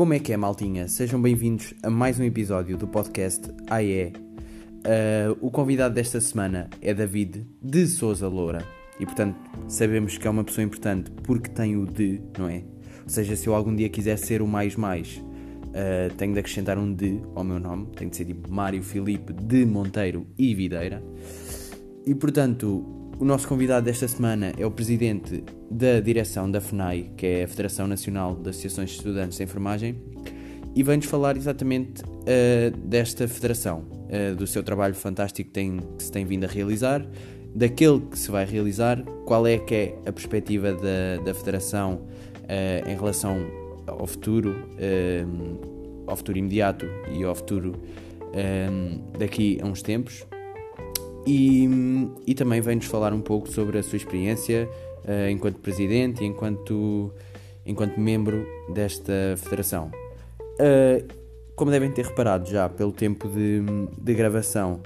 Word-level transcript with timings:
Como 0.00 0.14
é 0.14 0.18
que 0.18 0.32
é, 0.32 0.36
maltinha? 0.38 0.88
Sejam 0.88 1.20
bem-vindos 1.20 1.74
a 1.82 1.90
mais 1.90 2.18
um 2.18 2.24
episódio 2.24 2.74
do 2.74 2.88
podcast 2.88 3.50
AE. 3.68 4.14
Uh, 4.14 5.36
o 5.42 5.50
convidado 5.50 5.94
desta 5.94 6.18
semana 6.22 6.70
é 6.80 6.94
David 6.94 7.46
de 7.60 7.86
Souza 7.86 8.26
Loura 8.26 8.64
e, 8.98 9.04
portanto, 9.04 9.36
sabemos 9.68 10.16
que 10.16 10.26
é 10.26 10.30
uma 10.30 10.42
pessoa 10.42 10.64
importante 10.64 11.10
porque 11.10 11.50
tem 11.50 11.76
o 11.76 11.84
de, 11.84 12.18
não 12.38 12.48
é? 12.48 12.64
Ou 13.02 13.10
seja, 13.10 13.36
se 13.36 13.46
eu 13.46 13.54
algum 13.54 13.76
dia 13.76 13.90
quiser 13.90 14.16
ser 14.16 14.40
o 14.40 14.46
mais 14.46 14.74
mais, 14.74 15.18
uh, 15.18 16.14
tenho 16.16 16.32
de 16.32 16.38
acrescentar 16.38 16.78
um 16.78 16.94
de 16.94 17.20
ao 17.34 17.44
meu 17.44 17.60
nome, 17.60 17.88
tem 17.94 18.08
de 18.08 18.16
ser 18.16 18.24
tipo 18.24 18.50
Mário 18.50 18.82
Filipe 18.82 19.34
de 19.34 19.66
Monteiro 19.66 20.26
e 20.38 20.54
Videira. 20.54 21.04
E, 22.06 22.14
portanto, 22.14 22.99
o 23.20 23.24
nosso 23.24 23.46
convidado 23.46 23.84
desta 23.84 24.08
semana 24.08 24.50
é 24.56 24.64
o 24.64 24.70
presidente 24.70 25.44
da 25.70 26.00
direção 26.00 26.50
da 26.50 26.58
FNAI, 26.58 27.10
que 27.18 27.26
é 27.26 27.44
a 27.44 27.48
Federação 27.48 27.86
Nacional 27.86 28.34
de 28.34 28.48
Associações 28.48 28.88
de 28.88 28.96
Estudantes 28.96 29.36
de 29.36 29.44
Enfermagem, 29.44 29.94
e 30.74 30.82
vem-nos 30.82 31.04
falar 31.04 31.36
exatamente 31.36 32.02
uh, 32.02 32.74
desta 32.78 33.28
federação, 33.28 33.84
uh, 33.90 34.34
do 34.34 34.46
seu 34.46 34.62
trabalho 34.62 34.94
fantástico 34.94 35.48
que, 35.48 35.52
tem, 35.52 35.80
que 35.98 36.02
se 36.02 36.10
tem 36.10 36.24
vindo 36.24 36.44
a 36.44 36.46
realizar, 36.46 37.06
daquele 37.54 38.00
que 38.00 38.18
se 38.18 38.30
vai 38.30 38.46
realizar, 38.46 39.02
qual 39.26 39.46
é 39.46 39.58
que 39.58 39.74
é 39.74 39.98
a 40.06 40.12
perspectiva 40.12 40.72
da, 40.72 41.22
da 41.22 41.34
federação 41.34 41.96
uh, 41.96 42.90
em 42.90 42.94
relação 42.94 43.36
ao 43.86 44.06
futuro, 44.06 44.54
ao 46.06 46.16
futuro 46.16 46.38
imediato 46.38 46.86
e 47.12 47.24
ao 47.24 47.34
futuro 47.34 47.72
daqui 49.18 49.58
a 49.60 49.66
uns 49.66 49.82
tempos. 49.82 50.24
E, 51.26 51.68
e 52.26 52.34
também 52.34 52.60
vem-nos 52.60 52.86
falar 52.86 53.12
um 53.12 53.20
pouco 53.20 53.48
sobre 53.48 53.78
a 53.78 53.82
sua 53.82 53.96
experiência 53.96 54.68
uh, 55.04 55.28
enquanto 55.30 55.58
presidente 55.58 56.24
e 56.24 56.26
enquanto, 56.26 57.12
enquanto 57.66 57.98
membro 57.98 58.46
desta 58.72 59.34
federação. 59.36 59.90
Uh, 60.58 61.20
como 61.54 61.70
devem 61.70 61.90
ter 61.90 62.06
reparado 62.06 62.48
já 62.48 62.68
pelo 62.68 62.90
tempo 62.90 63.28
de, 63.28 63.60
de 64.00 64.14
gravação, 64.14 64.80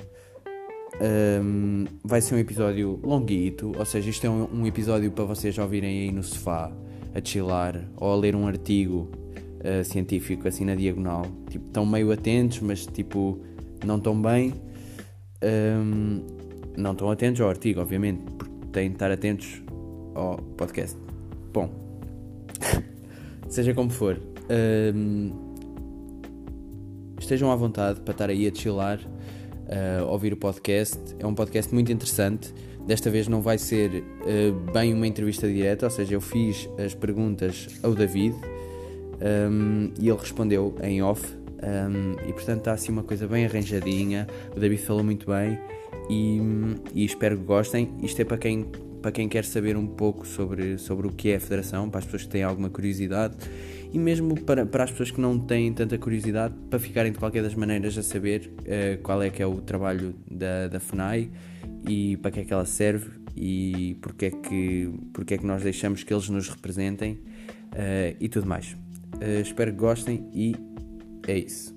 um, 1.01 1.85
vai 2.05 2.21
ser 2.21 2.35
um 2.35 2.39
episódio 2.39 3.01
longuito, 3.03 3.73
ou 3.77 3.85
seja, 3.85 4.11
isto 4.11 4.27
é 4.27 4.31
um, 4.31 4.49
um, 4.53 4.67
episódio 4.67 5.11
para 5.11 5.25
vocês 5.25 5.57
ouvirem 5.59 6.03
aí 6.03 6.13
no 6.13 6.23
sofá, 6.23 6.73
a 7.15 7.25
chilar 7.25 7.81
ou 7.97 8.13
a 8.13 8.17
ler 8.17 8.35
um 8.35 8.47
artigo 8.47 9.09
uh, 9.61 9.85
científico 9.85 10.49
assim 10.49 10.65
na 10.65 10.75
diagonal. 10.75 11.27
Tipo, 11.49 11.67
estão 11.67 11.87
meio 11.87 12.11
atentos, 12.11 12.61
mas 12.61 12.87
tipo, 12.87 13.39
não 13.85 14.01
tão 14.01 14.21
bem. 14.21 14.53
Um, 15.45 16.23
não 16.77 16.93
estão 16.93 17.11
atentos 17.11 17.41
ao 17.41 17.49
artigo, 17.49 17.81
obviamente, 17.81 18.23
porque 18.39 18.55
têm 18.73 18.89
de 18.89 18.95
estar 18.97 19.11
atentos 19.11 19.63
ao 20.15 20.37
podcast. 20.57 20.99
Bom, 21.53 21.71
seja 23.49 23.75
como 23.75 23.91
for, 23.91 24.21
um, 24.95 25.31
estejam 27.19 27.51
à 27.51 27.57
vontade 27.57 28.01
para 28.01 28.13
estar 28.13 28.31
aí 28.31 28.49
a 28.49 28.55
chilar, 28.55 28.99
uh, 28.99 30.07
ouvir 30.09 30.33
o 30.33 30.37
podcast. 30.37 30.99
É 31.19 31.27
um 31.27 31.35
podcast 31.35 31.73
muito 31.73 31.93
interessante. 31.93 32.53
Desta 32.87 33.09
vez 33.11 33.29
não 33.29 33.41
vai 33.41 33.57
ser 33.57 34.03
uh, 34.03 34.73
bem 34.73 34.93
uma 34.93 35.07
entrevista 35.07 35.47
direta, 35.47 35.87
ou 35.87 35.91
seja, 35.91 36.15
eu 36.15 36.21
fiz 36.21 36.69
as 36.85 36.95
perguntas 36.95 37.69
ao 37.83 37.95
David 37.95 38.35
um, 39.51 39.91
e 39.99 40.09
ele 40.09 40.19
respondeu 40.19 40.75
em 40.83 41.03
off. 41.03 41.44
Um, 41.65 42.29
e 42.29 42.33
portanto 42.33 42.59
está 42.59 42.73
assim 42.73 42.93
uma 42.93 43.03
coisa 43.03 43.27
bem 43.27 43.47
arranjadinha. 43.47 44.27
O 44.55 44.61
David 44.61 44.83
falou 44.83 45.03
muito 45.03 45.27
bem 45.27 45.59
e, 46.11 46.39
e, 46.95 47.05
espero 47.05 47.39
que 47.39 47.45
gostem. 47.45 47.91
Isto 48.03 48.21
é 48.21 48.25
para 48.25 48.37
quem, 48.37 48.67
para 49.01 49.11
quem 49.11 49.29
quer 49.29 49.45
saber 49.45 49.77
um 49.77 49.87
pouco 49.87 50.27
sobre, 50.27 50.77
sobre 50.77 51.07
o 51.07 51.11
que 51.11 51.31
é 51.31 51.37
a 51.37 51.41
Federação, 51.41 51.89
para 51.89 52.01
as 52.01 52.05
pessoas 52.05 52.25
que 52.25 52.29
têm 52.29 52.43
alguma 52.43 52.69
curiosidade 52.69 53.35
e 53.93 53.99
mesmo 53.99 54.39
para, 54.43 54.67
para 54.67 54.85
as 54.85 54.91
pessoas 54.91 55.13
que 55.13 55.21
não 55.21 55.39
têm 55.39 55.73
tanta 55.73 55.97
curiosidade, 55.97 56.53
para 56.69 56.79
ficarem 56.79 57.13
de 57.13 57.19
qualquer 57.19 57.43
das 57.43 57.55
maneiras 57.55 57.97
a 57.97 58.03
saber 58.03 58.53
uh, 58.59 59.01
qual 59.03 59.23
é 59.23 59.31
que 59.31 59.43
é 59.43 59.47
o 59.47 59.61
trabalho 59.61 60.15
da, 60.29 60.69
da 60.69 60.81
FNAI 60.81 61.31
e 61.89 62.17
para 62.19 62.33
que 62.33 62.41
é 62.41 62.45
que 62.45 62.53
ela 62.53 62.67
serve 62.67 63.09
e 63.37 63.97
porque 64.03 64.27
é 64.27 64.31
que, 64.31 64.91
porque 65.13 65.35
é 65.35 65.39
que 65.39 65.47
nós 65.47 65.63
deixamos 65.63 66.03
que 66.03 66.13
eles 66.13 66.29
nos 66.29 66.49
representem 66.49 67.13
uh, 67.13 68.17
e 68.21 68.29
tudo 68.29 68.47
mais. 68.47 68.73
Uh, 69.15 69.41
espero 69.41 69.71
que 69.71 69.79
gostem 69.79 70.29
e 70.35 70.57
é 71.31 71.39
isso. 71.39 71.75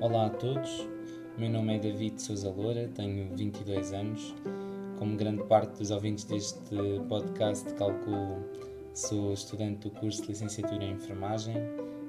Olá 0.00 0.26
a 0.26 0.30
todos, 0.30 0.88
meu 1.36 1.50
nome 1.50 1.76
é 1.76 1.78
David 1.78 2.20
Souza 2.20 2.50
Loura, 2.50 2.88
tenho 2.94 3.34
22 3.36 3.92
anos. 3.92 4.34
Como 4.98 5.16
grande 5.16 5.44
parte 5.44 5.78
dos 5.78 5.90
ouvintes 5.90 6.24
deste 6.24 6.76
podcast, 7.08 7.72
calculo, 7.74 8.44
sou 8.94 9.32
estudante 9.32 9.88
do 9.88 9.90
curso 9.90 10.22
de 10.22 10.28
Licenciatura 10.28 10.82
em 10.82 10.92
Enfermagem 10.92 11.54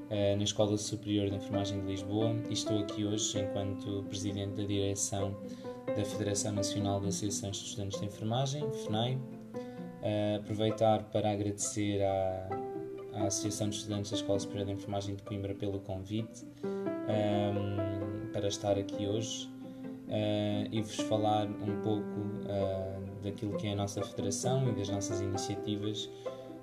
eh, 0.09 0.35
na 0.35 0.43
Escola 0.43 0.75
Superior 0.75 1.29
de 1.29 1.35
Enfermagem 1.35 1.81
de 1.81 1.87
Lisboa 1.87 2.35
e 2.49 2.53
estou 2.53 2.79
aqui 2.79 3.05
hoje 3.05 3.39
enquanto 3.39 4.03
Presidente 4.09 4.55
da 4.55 4.63
Direção 4.63 5.37
da 5.95 6.05
Federação 6.05 6.51
Nacional 6.51 6.99
de 6.99 7.07
Associações 7.07 7.57
de 7.57 7.65
Estudantes 7.65 7.99
de 7.99 8.05
Enfermagem, 8.05 8.71
FNAI. 8.85 9.15
Uh, 9.15 10.39
aproveitar 10.39 11.03
para 11.05 11.31
agradecer 11.31 12.01
à, 12.03 12.49
à, 13.13 13.25
Associação 13.25 13.69
de 13.69 13.77
Estudantes 13.77 14.11
da 14.11 14.17
Escola 14.17 14.39
Superior 14.39 14.67
de 14.67 14.73
Enfermagem 14.73 15.15
de 15.15 15.23
Coimbra 15.23 15.53
pelo 15.53 15.79
convite 15.79 16.45
um, 16.63 17.11
ehm, 17.11 18.31
para 18.31 18.47
estar 18.47 18.77
aqui 18.77 19.07
hoje 19.07 19.49
uh, 20.07 20.69
e 20.71 20.81
vos 20.81 20.95
falar 21.01 21.47
um 21.47 21.81
pouco 21.81 22.01
uh, 22.01 23.21
daquilo 23.21 23.57
que 23.57 23.67
é 23.67 23.73
a 23.73 23.75
nossa 23.75 24.01
federação 24.01 24.69
e 24.69 24.71
das 24.73 24.87
nossas 24.87 25.19
iniciativas 25.19 26.09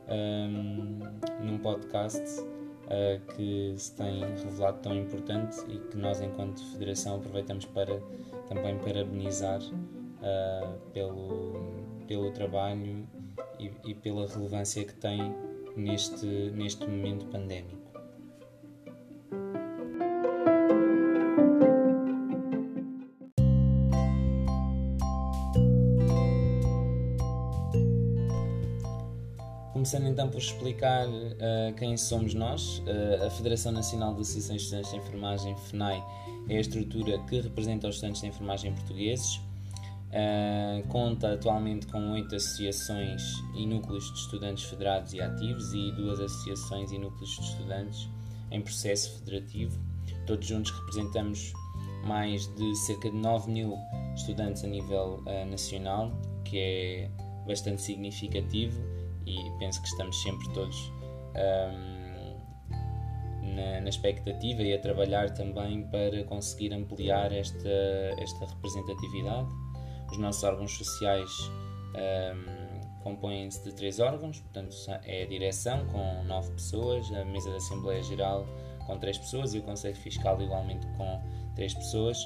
um, 0.09 0.13
ehm, 0.13 1.45
num 1.45 1.59
podcast 1.59 2.23
que 3.35 3.75
se 3.77 3.97
tem 3.97 4.21
revelado 4.21 4.79
tão 4.79 4.95
importante 4.95 5.57
e 5.69 5.77
que 5.77 5.97
nós, 5.97 6.21
enquanto 6.21 6.65
federação, 6.71 7.17
aproveitamos 7.17 7.65
para 7.65 8.01
também 8.49 8.79
parabenizar 8.79 9.61
uh, 9.61 10.79
pelo, 10.93 11.55
pelo 12.07 12.31
trabalho 12.33 13.07
e, 13.59 13.71
e, 13.85 13.95
pela 13.95 14.27
relevância 14.27 14.85
que 14.85 14.95
tem 14.95 15.35
neste, 15.77 16.27
neste 16.27 16.87
momento 16.87 17.27
pandémico. 17.27 17.86
Começando 29.97 30.13
então 30.13 30.29
por 30.29 30.37
explicar 30.37 31.09
uh, 31.09 31.75
quem 31.79 31.97
somos 31.97 32.35
nós, 32.35 32.81
uh, 32.81 33.27
a 33.27 33.31
Federação 33.31 33.73
Nacional 33.73 34.13
de 34.13 34.21
Associações 34.21 34.61
de 34.61 34.65
Estudantes 34.67 34.91
de 34.91 34.99
Enfermagem, 34.99 35.57
FNAI, 35.57 36.05
é 36.51 36.59
a 36.59 36.61
estrutura 36.61 37.19
que 37.21 37.41
representa 37.41 37.89
os 37.89 37.95
estudantes 37.95 38.21
de 38.21 38.29
enfermagem 38.29 38.75
portugueses. 38.75 39.37
Uh, 39.37 40.87
conta 40.89 41.33
atualmente 41.33 41.87
com 41.87 42.13
oito 42.13 42.35
associações 42.35 43.23
e 43.55 43.65
núcleos 43.65 44.13
de 44.13 44.19
estudantes 44.19 44.65
federados 44.65 45.15
e 45.15 45.21
ativos 45.23 45.73
e 45.73 45.91
duas 45.93 46.21
associações 46.21 46.93
e 46.93 46.99
núcleos 46.99 47.31
de 47.31 47.41
estudantes 47.41 48.07
em 48.51 48.61
processo 48.61 49.19
federativo. 49.19 49.81
Todos 50.27 50.47
juntos 50.47 50.73
representamos 50.73 51.55
mais 52.05 52.55
de 52.55 52.77
cerca 52.85 53.09
de 53.09 53.17
9 53.17 53.51
mil 53.51 53.79
estudantes 54.15 54.63
a 54.63 54.67
nível 54.67 55.23
nacional, 55.49 56.13
que 56.45 56.59
é 56.59 57.11
bastante 57.47 57.81
significativo 57.81 58.96
e 59.27 59.51
penso 59.59 59.83
que 59.83 59.89
estamos 59.89 60.23
sempre 60.23 60.49
todos 60.53 60.93
um, 61.35 62.07
na, 63.55 63.81
na, 63.81 63.89
expectativa 63.89 64.63
e 64.63 64.73
a 64.73 64.79
trabalhar 64.79 65.31
também 65.31 65.87
para 65.89 66.25
conseguir 66.25 66.73
ampliar 66.73 67.33
esta, 67.33 67.69
esta 68.19 68.47
representatividade. 68.47 69.49
Os 70.11 70.19
nossos 70.19 70.45
órgãos 70.45 70.73
sociais 70.77 71.31
um, 71.95 73.03
compõem-se 73.03 73.65
de 73.65 73.75
três 73.75 73.99
órgãos, 73.99 74.41
portanto 74.41 74.75
é 75.05 75.23
a 75.23 75.27
direção 75.27 75.85
com 75.87 76.25
nove 76.25 76.53
pessoas, 76.53 77.11
a 77.13 77.25
mesa 77.25 77.51
da 77.51 77.57
Assembleia 77.57 78.03
Geral 78.03 78.47
com 78.87 78.99
três 78.99 79.19
pessoas 79.19 79.53
e 79.53 79.59
o 79.59 79.63
Conselho 79.63 79.97
Fiscal 79.97 80.41
igualmente 80.41 80.87
com 80.97 81.21
três 81.55 81.75
pessoas. 81.75 82.19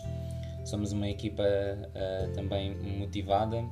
Somos 0.65 0.93
uma 0.93 1.09
equipa 1.09 1.43
uh, 1.43 2.33
também 2.33 2.77
motivada 2.99 3.65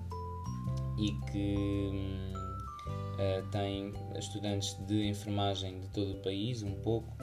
e 0.99 1.12
que 1.31 2.27
uh, 3.19 3.47
tem 3.50 3.93
estudantes 4.17 4.75
de 4.87 5.09
enfermagem 5.09 5.81
de 5.81 5.88
todo 5.88 6.12
o 6.12 6.23
país, 6.23 6.62
um 6.62 6.75
pouco, 6.76 7.17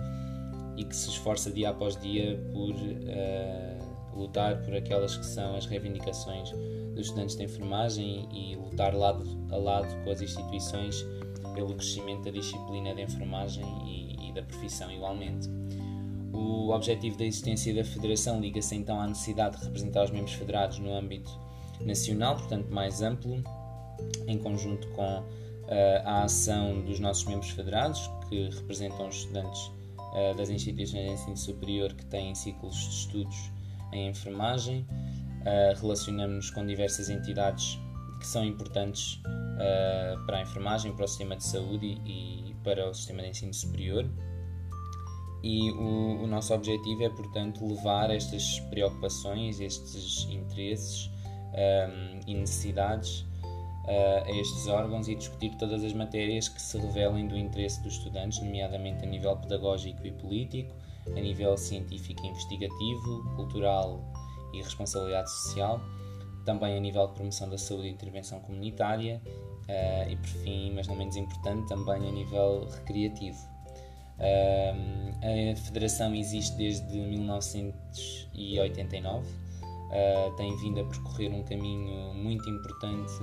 e 0.77 0.83
que 0.83 0.95
se 0.95 1.09
esforça 1.09 1.50
dia 1.50 1.69
após 1.69 2.00
dia 2.00 2.38
por 2.51 2.74
uh, 2.74 4.19
lutar 4.19 4.62
por 4.62 4.75
aquelas 4.75 5.18
que 5.18 5.25
são 5.25 5.56
as 5.56 5.65
reivindicações 5.65 6.51
dos 6.94 7.07
estudantes 7.07 7.36
de 7.36 7.44
enfermagem 7.44 8.27
e 8.31 8.56
lutar 8.56 8.94
lado 8.94 9.24
a 9.51 9.57
lado 9.57 10.03
com 10.03 10.12
as 10.12 10.21
instituições 10.21 11.06
pelo 11.53 11.74
crescimento 11.75 12.24
da 12.24 12.31
disciplina 12.31 12.94
de 12.94 13.01
enfermagem 13.01 13.65
e, 13.86 14.30
e 14.30 14.33
da 14.33 14.41
profissão 14.44 14.91
igualmente. 14.91 15.50
O 16.33 16.69
objetivo 16.71 17.18
da 17.18 17.25
existência 17.25 17.74
da 17.74 17.83
Federação 17.83 18.41
liga-se 18.41 18.75
então 18.75 19.00
à 19.00 19.07
necessidade 19.07 19.57
de 19.57 19.63
representar 19.65 20.03
os 20.03 20.12
membros 20.12 20.33
federados 20.33 20.80
no 20.80 20.94
âmbito 20.94 21.31
nacional, 21.80 22.36
portanto 22.36 22.69
mais 22.69 23.01
amplo, 23.01 23.41
em 24.27 24.38
conjunto 24.38 24.88
com 24.89 25.24
a 26.03 26.23
ação 26.23 26.81
dos 26.81 27.00
nossos 27.00 27.25
membros 27.25 27.50
federados, 27.50 28.09
que 28.29 28.50
representam 28.50 29.07
os 29.07 29.15
estudantes 29.15 29.62
uh, 29.67 30.35
das 30.38 30.50
instituições 30.50 31.06
de 31.06 31.13
ensino 31.13 31.38
superior 31.38 31.94
que 31.94 32.06
têm 32.06 32.33
ciclos 32.35 32.75
de 32.75 32.89
estudos 32.89 33.51
em 33.91 34.09
enfermagem. 34.09 34.85
Uh, 35.41 35.79
Relacionamos-nos 35.81 36.50
com 36.51 36.65
diversas 36.65 37.09
entidades 37.09 37.79
que 38.19 38.27
são 38.27 38.44
importantes 38.44 39.21
para 40.25 40.38
a 40.38 40.41
enfermagem, 40.41 40.94
para 40.94 41.06
o 41.06 41.07
sistema 41.07 41.35
de 41.38 41.44
saúde 41.45 42.01
e, 42.06 42.53
para 42.63 42.89
o 42.89 42.94
sistema 42.94 43.21
de 43.21 43.29
ensino 43.29 43.53
superior 43.53 44.09
e 45.45 45.71
o, 45.71 46.23
o, 46.23 46.27
nosso 46.27 46.56
objetivo 46.56 47.03
é, 47.03 47.09
portanto, 47.09 47.63
levar 47.63 48.09
estas 48.09 48.59
preocupações, 48.62 49.59
estes 49.59 50.27
interesses 50.31 51.07
um, 51.53 52.19
e 52.25 52.33
necessidades 52.33 53.27
a 53.87 54.31
estes 54.31 54.67
órgãos 54.67 55.07
e 55.07 55.15
discutir 55.15 55.55
todas 55.57 55.83
as 55.83 55.93
matérias 55.93 56.49
que 56.49 56.61
se 56.61 56.77
revelem 56.77 57.27
do 57.27 57.37
interesse 57.37 57.81
dos 57.83 57.93
estudantes, 57.93 58.41
nomeadamente 58.41 59.03
a 59.03 59.07
nível 59.07 59.35
pedagógico 59.37 60.05
e 60.05 60.11
político, 60.11 60.73
a 61.07 61.19
nível 61.19 61.55
científico 61.55 62.25
e 62.25 62.29
investigativo, 62.29 63.23
cultural 63.35 64.01
e 64.53 64.61
responsabilidade 64.61 65.31
social, 65.31 65.79
também 66.45 66.77
a 66.77 66.79
nível 66.79 67.07
de 67.07 67.13
promoção 67.13 67.49
da 67.49 67.57
saúde 67.57 67.87
e 67.87 67.91
intervenção 67.91 68.39
comunitária 68.39 69.21
uh, 69.25 70.09
e, 70.09 70.15
por 70.15 70.27
fim, 70.27 70.71
mas 70.73 70.88
não 70.88 70.95
menos 70.95 71.15
importante, 71.15 71.67
também 71.67 72.07
a 72.07 72.11
nível 72.11 72.67
recreativo. 72.69 73.55
A 74.17 75.55
federação 75.57 76.15
existe 76.15 76.55
desde 76.55 76.97
1989, 76.97 79.27
uh, 79.27 80.31
tem 80.38 80.55
vindo 80.57 80.79
a 80.79 80.85
percorrer 80.85 81.33
um 81.33 81.43
caminho 81.43 82.13
muito 82.13 82.49
importante 82.49 83.13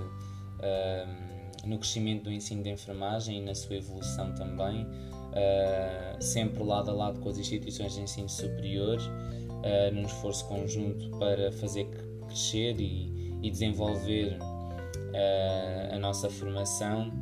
no 1.65 1.79
crescimento 1.79 2.25
do 2.25 2.33
ensino 2.33 2.63
de 2.63 2.71
enfermagem 2.71 3.39
e 3.39 3.41
na 3.41 3.55
sua 3.55 3.77
evolução 3.77 4.35
também, 4.35 4.85
uh, 4.85 6.23
sempre 6.23 6.63
lado 6.63 6.91
a 6.91 6.95
lado 6.95 7.21
com 7.21 7.29
as 7.29 7.39
instituições 7.39 7.95
de 7.95 8.01
ensino 8.01 8.29
superior, 8.29 8.99
num 9.93 10.03
esforço 10.03 10.45
conjunto 10.49 11.09
para 11.19 11.53
fazer 11.53 11.89
crescer 12.27 12.81
e, 12.81 13.39
e 13.41 13.49
desenvolver 13.49 14.37
a 15.93 15.99
nossa 16.01 16.29
formação 16.29 17.13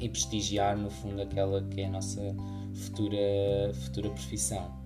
e 0.00 0.08
prestigiar, 0.08 0.76
no 0.76 0.90
fundo, 0.90 1.22
aquela 1.22 1.62
que 1.62 1.82
é 1.82 1.86
a 1.86 1.90
nossa 1.90 2.34
futura, 2.74 3.72
futura 3.74 4.10
profissão. 4.10 4.81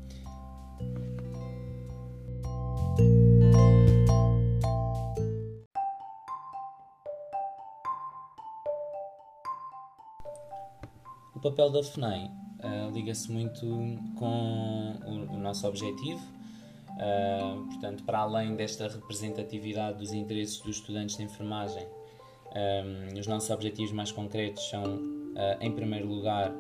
Papel 11.50 11.70
da 11.70 11.82
FNAI 11.82 12.30
uh, 12.60 12.90
liga-se 12.92 13.30
muito 13.30 13.66
com 14.16 14.96
o, 15.04 15.34
o 15.34 15.38
nosso 15.38 15.66
objetivo, 15.66 16.20
uh, 16.20 17.66
portanto, 17.66 18.02
para 18.04 18.18
além 18.18 18.56
desta 18.56 18.88
representatividade 18.88 19.98
dos 19.98 20.12
interesses 20.12 20.58
dos 20.58 20.76
estudantes 20.76 21.16
de 21.16 21.22
enfermagem, 21.22 21.86
um, 21.86 23.18
os 23.18 23.26
nossos 23.26 23.50
objetivos 23.50 23.92
mais 23.92 24.10
concretos 24.10 24.68
são, 24.70 24.82
em 25.60 25.70
primeiro 25.70 26.08
lugar, 26.08 26.52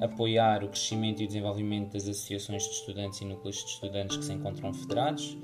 apoiar 0.00 0.64
o 0.64 0.68
crescimento 0.68 1.20
e 1.20 1.24
o 1.24 1.26
desenvolvimento 1.26 1.92
das 1.92 2.08
associações 2.08 2.64
de 2.64 2.70
estudantes 2.70 3.20
e 3.20 3.24
núcleos 3.24 3.56
de 3.56 3.70
estudantes 3.70 4.16
que 4.16 4.24
se 4.24 4.32
encontram 4.32 4.72
federados, 4.72 5.36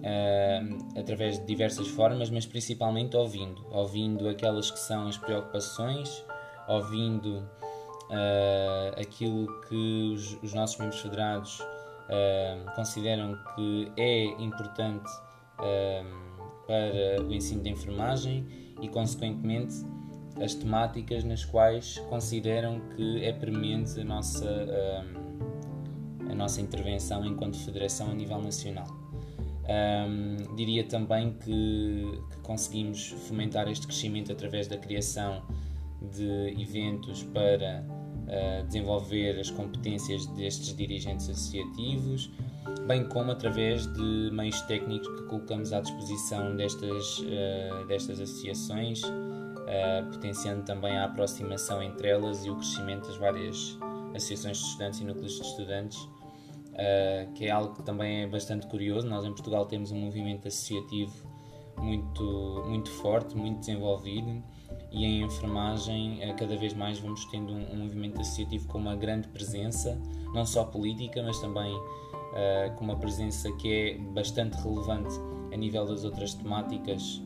uh, 0.00 0.98
através 0.98 1.38
de 1.38 1.46
diversas 1.46 1.88
formas, 1.88 2.30
mas 2.30 2.46
principalmente 2.46 3.16
ouvindo, 3.16 3.66
ouvindo 3.70 4.28
aquelas 4.28 4.70
que 4.70 4.78
são 4.78 5.08
as 5.08 5.16
preocupações, 5.16 6.24
ouvindo 6.68 7.48
uh, 8.10 9.00
aquilo 9.00 9.60
que 9.62 10.12
os, 10.14 10.38
os, 10.42 10.52
nossos 10.52 10.78
membros 10.78 11.00
federados 11.00 11.60
uh, 11.60 12.74
consideram 12.74 13.38
que 13.54 13.92
é 13.96 14.24
importante 14.42 15.10
para 16.66 17.22
o 17.22 17.34
ensino 17.34 17.62
de 17.62 17.68
enfermagem 17.68 18.46
e, 18.80 18.88
consequentemente, 18.88 19.74
as 20.42 20.54
temáticas 20.54 21.22
nas 21.22 21.44
quais 21.44 21.98
consideram 22.08 22.80
que 22.96 23.22
é 23.22 23.30
premente 23.30 24.00
a 24.00 24.04
nossa, 24.04 24.48
a 26.30 26.34
nossa 26.34 26.62
intervenção 26.62 27.26
enquanto 27.26 27.58
federação 27.58 28.10
a 28.10 28.14
nível 28.14 28.40
nacional. 28.40 28.86
Um, 29.70 30.56
diria 30.56 30.82
também 30.84 31.34
que, 31.34 32.20
que, 32.30 32.38
conseguimos 32.42 33.10
fomentar 33.28 33.68
este 33.68 33.86
crescimento 33.86 34.32
através 34.32 34.66
da 34.66 34.76
criação 34.76 35.42
de 36.10 36.60
eventos 36.60 37.22
para 37.24 37.84
uh, 38.30 38.66
desenvolver 38.66 39.38
as 39.38 39.50
competências 39.50 40.26
destes 40.26 40.74
dirigentes 40.74 41.28
associativos, 41.28 42.30
bem 42.86 43.04
como 43.08 43.32
através 43.32 43.86
de 43.92 44.30
meios 44.32 44.60
técnicos 44.62 45.08
que 45.08 45.22
colocamos 45.26 45.72
à 45.72 45.80
disposição 45.80 46.56
destas, 46.56 47.18
uh, 47.18 47.86
destas 47.86 48.20
associações 48.20 49.02
uh, 49.02 50.10
potenciando 50.12 50.62
também 50.62 50.96
a 50.96 51.04
aproximação 51.04 51.82
entre 51.82 52.08
elas 52.08 52.44
e 52.44 52.50
o 52.50 52.56
crescimento 52.56 53.08
das 53.08 53.16
várias 53.16 53.78
associações 54.14 54.58
de 54.58 54.64
estudantes 54.64 55.00
e 55.00 55.04
núcleos 55.04 55.34
de 55.34 55.42
estudantes, 55.42 56.08
que 57.34 57.44
é 57.44 57.50
algo 57.50 57.74
que 57.74 57.82
também 57.82 58.22
é 58.22 58.26
bastante 58.26 58.66
curioso. 58.66 59.06
Nós 59.06 59.24
em 59.24 59.32
Portugal 59.32 59.66
temos 59.66 59.92
um 59.92 59.98
movimento 59.98 60.48
associativo 60.48 61.12
muito, 61.76 62.64
muito 62.66 62.90
forte, 62.90 63.36
muito 63.36 63.60
desenvolvido 63.60 64.42
e 64.92 65.04
em 65.04 65.22
enfermagem 65.22 66.18
uh, 66.18 66.36
cada 66.36 66.56
vez 66.56 66.74
mais 66.74 66.98
vamos 66.98 67.24
tendo 67.26 67.52
um, 67.52 67.76
movimento 67.76 68.20
associativo 68.20 68.66
com 68.68 68.78
uma 68.78 68.96
grande 68.96 69.28
presença, 69.28 70.00
não 70.34 70.44
só 70.44 70.64
política, 70.64 71.22
mas 71.22 71.38
também 71.40 71.74
uh, 72.30 72.74
com 72.76 72.84
uma 72.84 72.96
presença 72.96 73.50
que 73.52 73.72
é 73.72 73.98
bastante 74.12 74.56
relevante 74.62 75.14
a 75.52 75.56
nível 75.56 75.86
das 75.86 76.04
outras 76.04 76.34
temáticas 76.34 77.22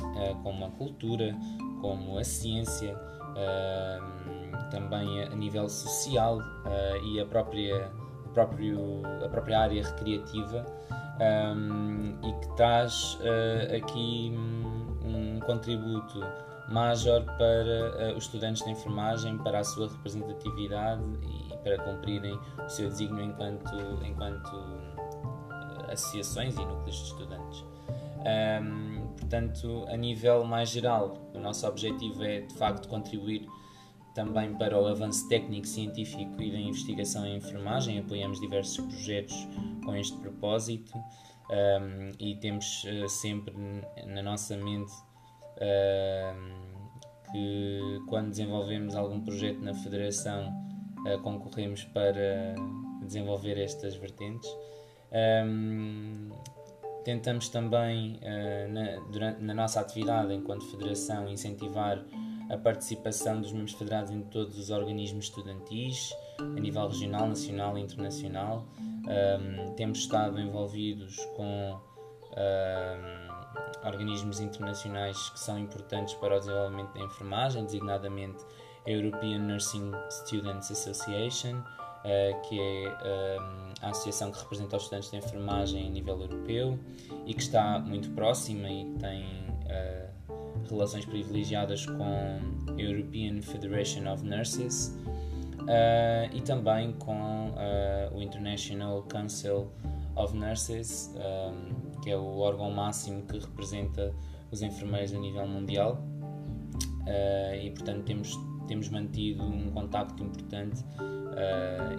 uh, 0.00 0.34
como 0.42 0.64
a 0.64 0.70
cultura, 0.70 1.36
como 1.80 2.18
a 2.18 2.24
ciência, 2.24 2.96
uh, 2.96 4.70
também 4.70 5.22
a 5.22 5.34
nível 5.34 5.68
social 5.68 6.40
e 7.04 7.20
a 7.20 7.24
própria, 7.24 7.90
a, 8.26 8.28
próprio, 8.30 9.02
a 9.24 9.28
própria 9.28 9.60
área 9.60 9.82
recreativa 9.82 10.66
um, 11.56 12.18
e 12.22 12.32
que 12.40 12.56
traz 12.56 13.18
aqui 13.74 14.32
um 15.04 15.40
contributo 15.40 16.20
major 16.70 17.24
para 17.24 18.14
os 18.16 18.24
estudantes 18.24 18.64
de 18.64 18.70
enfermagem, 18.70 19.38
para 19.38 19.60
a 19.60 19.64
sua 19.64 19.88
representatividade 19.88 21.02
e 21.22 21.56
para 21.58 21.78
cumprirem 21.82 22.38
o 22.64 22.68
seu 22.68 22.88
desígnio 22.88 23.24
enquanto, 23.24 23.74
enquanto 24.04 24.50
associações 25.90 26.54
e 26.56 26.64
núcleos 26.64 26.96
de 26.96 27.04
estudantes. 27.04 27.64
Um, 28.18 29.06
portanto, 29.16 29.86
a 29.88 29.96
nível 29.96 30.44
mais 30.44 30.70
geral, 30.70 31.16
o 31.34 31.38
nosso 31.38 31.66
objetivo 31.66 32.22
é 32.22 32.40
de 32.40 32.54
facto 32.54 32.88
contribuir 32.88 33.46
também 34.14 34.52
para 34.54 34.76
o 34.76 34.86
avanço 34.86 35.28
técnico, 35.28 35.66
científico 35.66 36.42
e 36.42 36.50
da 36.50 36.58
investigação 36.58 37.24
em 37.24 37.36
enfermagem. 37.36 37.98
Apoiamos 38.00 38.40
diversos 38.40 38.84
projetos 38.84 39.48
com 39.84 39.94
este 39.94 40.16
propósito 40.18 40.92
um, 40.98 42.10
e 42.18 42.34
temos 42.36 42.84
uh, 42.84 43.08
sempre 43.08 43.54
na 44.06 44.22
nossa 44.22 44.56
mente 44.56 44.92
que 47.32 48.00
quando 48.08 48.30
desenvolvemos 48.30 48.94
algum 48.94 49.20
projeto 49.20 49.60
na 49.60 49.74
Federação 49.74 50.52
uh, 51.06 51.20
concorremos 51.22 51.84
para 51.84 52.54
desenvolver 53.02 53.58
estas 53.58 53.94
vertentes. 53.96 54.48
Tentamos 57.04 57.48
também, 57.48 58.20
uh, 58.22 58.72
na, 58.72 59.00
durante, 59.10 59.42
na 59.42 59.54
nossa 59.54 59.80
atividade 59.80 60.32
enquanto 60.34 60.64
federação, 60.70 61.28
incentivar 61.28 62.04
a 62.50 62.56
participação 62.56 63.40
dos 63.40 63.52
membros 63.52 63.74
federados 63.74 64.10
em 64.10 64.22
todos 64.22 64.58
os 64.58 64.70
organismos 64.70 65.26
estudantis, 65.26 66.12
a 66.38 66.60
nível 66.60 66.88
regional, 66.88 67.28
nacional 67.28 67.76
e 67.76 67.82
internacional. 67.82 68.66
Um, 68.80 69.74
temos 69.74 69.98
estado 69.98 70.40
envolvidos 70.40 71.16
com 71.36 71.78
um, 72.32 73.27
organismos 73.84 74.40
internacionais 74.40 75.30
que 75.30 75.38
são 75.38 75.58
importantes 75.58 76.14
para 76.14 76.36
o 76.36 76.38
desenvolvimento 76.38 76.92
da 76.94 77.00
enfermagem, 77.00 77.64
designadamente 77.64 78.44
a 78.86 78.90
European 78.90 79.38
Nursing 79.40 79.92
Students 80.10 80.70
Association, 80.70 81.58
uh, 81.58 82.48
que 82.48 82.58
é 82.58 82.88
uh, 82.88 83.72
a 83.82 83.90
associação 83.90 84.32
que 84.32 84.38
representa 84.38 84.76
os 84.76 84.84
estudantes 84.84 85.10
de 85.10 85.16
enfermagem 85.16 85.86
a 85.86 85.90
nível 85.90 86.20
europeu 86.20 86.78
e 87.26 87.34
que 87.34 87.42
está 87.42 87.78
muito 87.78 88.10
próxima 88.10 88.68
e 88.68 88.84
tem 88.98 89.24
uh, 89.24 90.68
relações 90.68 91.04
privilegiadas 91.04 91.86
com 91.86 92.02
a 92.02 92.80
European 92.80 93.42
Federation 93.42 94.12
of 94.12 94.24
Nurses. 94.24 94.96
e 96.32 96.40
também 96.40 96.92
com 96.92 97.52
o 98.12 98.22
International 98.22 99.02
Council 99.02 99.70
of 100.18 100.36
Nurses, 100.36 101.14
um, 101.16 102.00
que 102.00 102.10
é 102.10 102.16
o 102.16 102.38
órgão 102.38 102.70
máximo 102.70 103.22
que 103.22 103.38
representa 103.38 104.14
os 104.50 104.62
enfermeiros 104.62 105.14
a 105.14 105.18
nível 105.18 105.46
mundial. 105.46 106.02
Uh, 107.06 107.54
e 107.62 107.70
portanto 107.70 108.04
temos, 108.04 108.38
temos 108.66 108.88
mantido 108.90 109.42
um 109.42 109.70
contacto 109.70 110.22
importante 110.22 110.84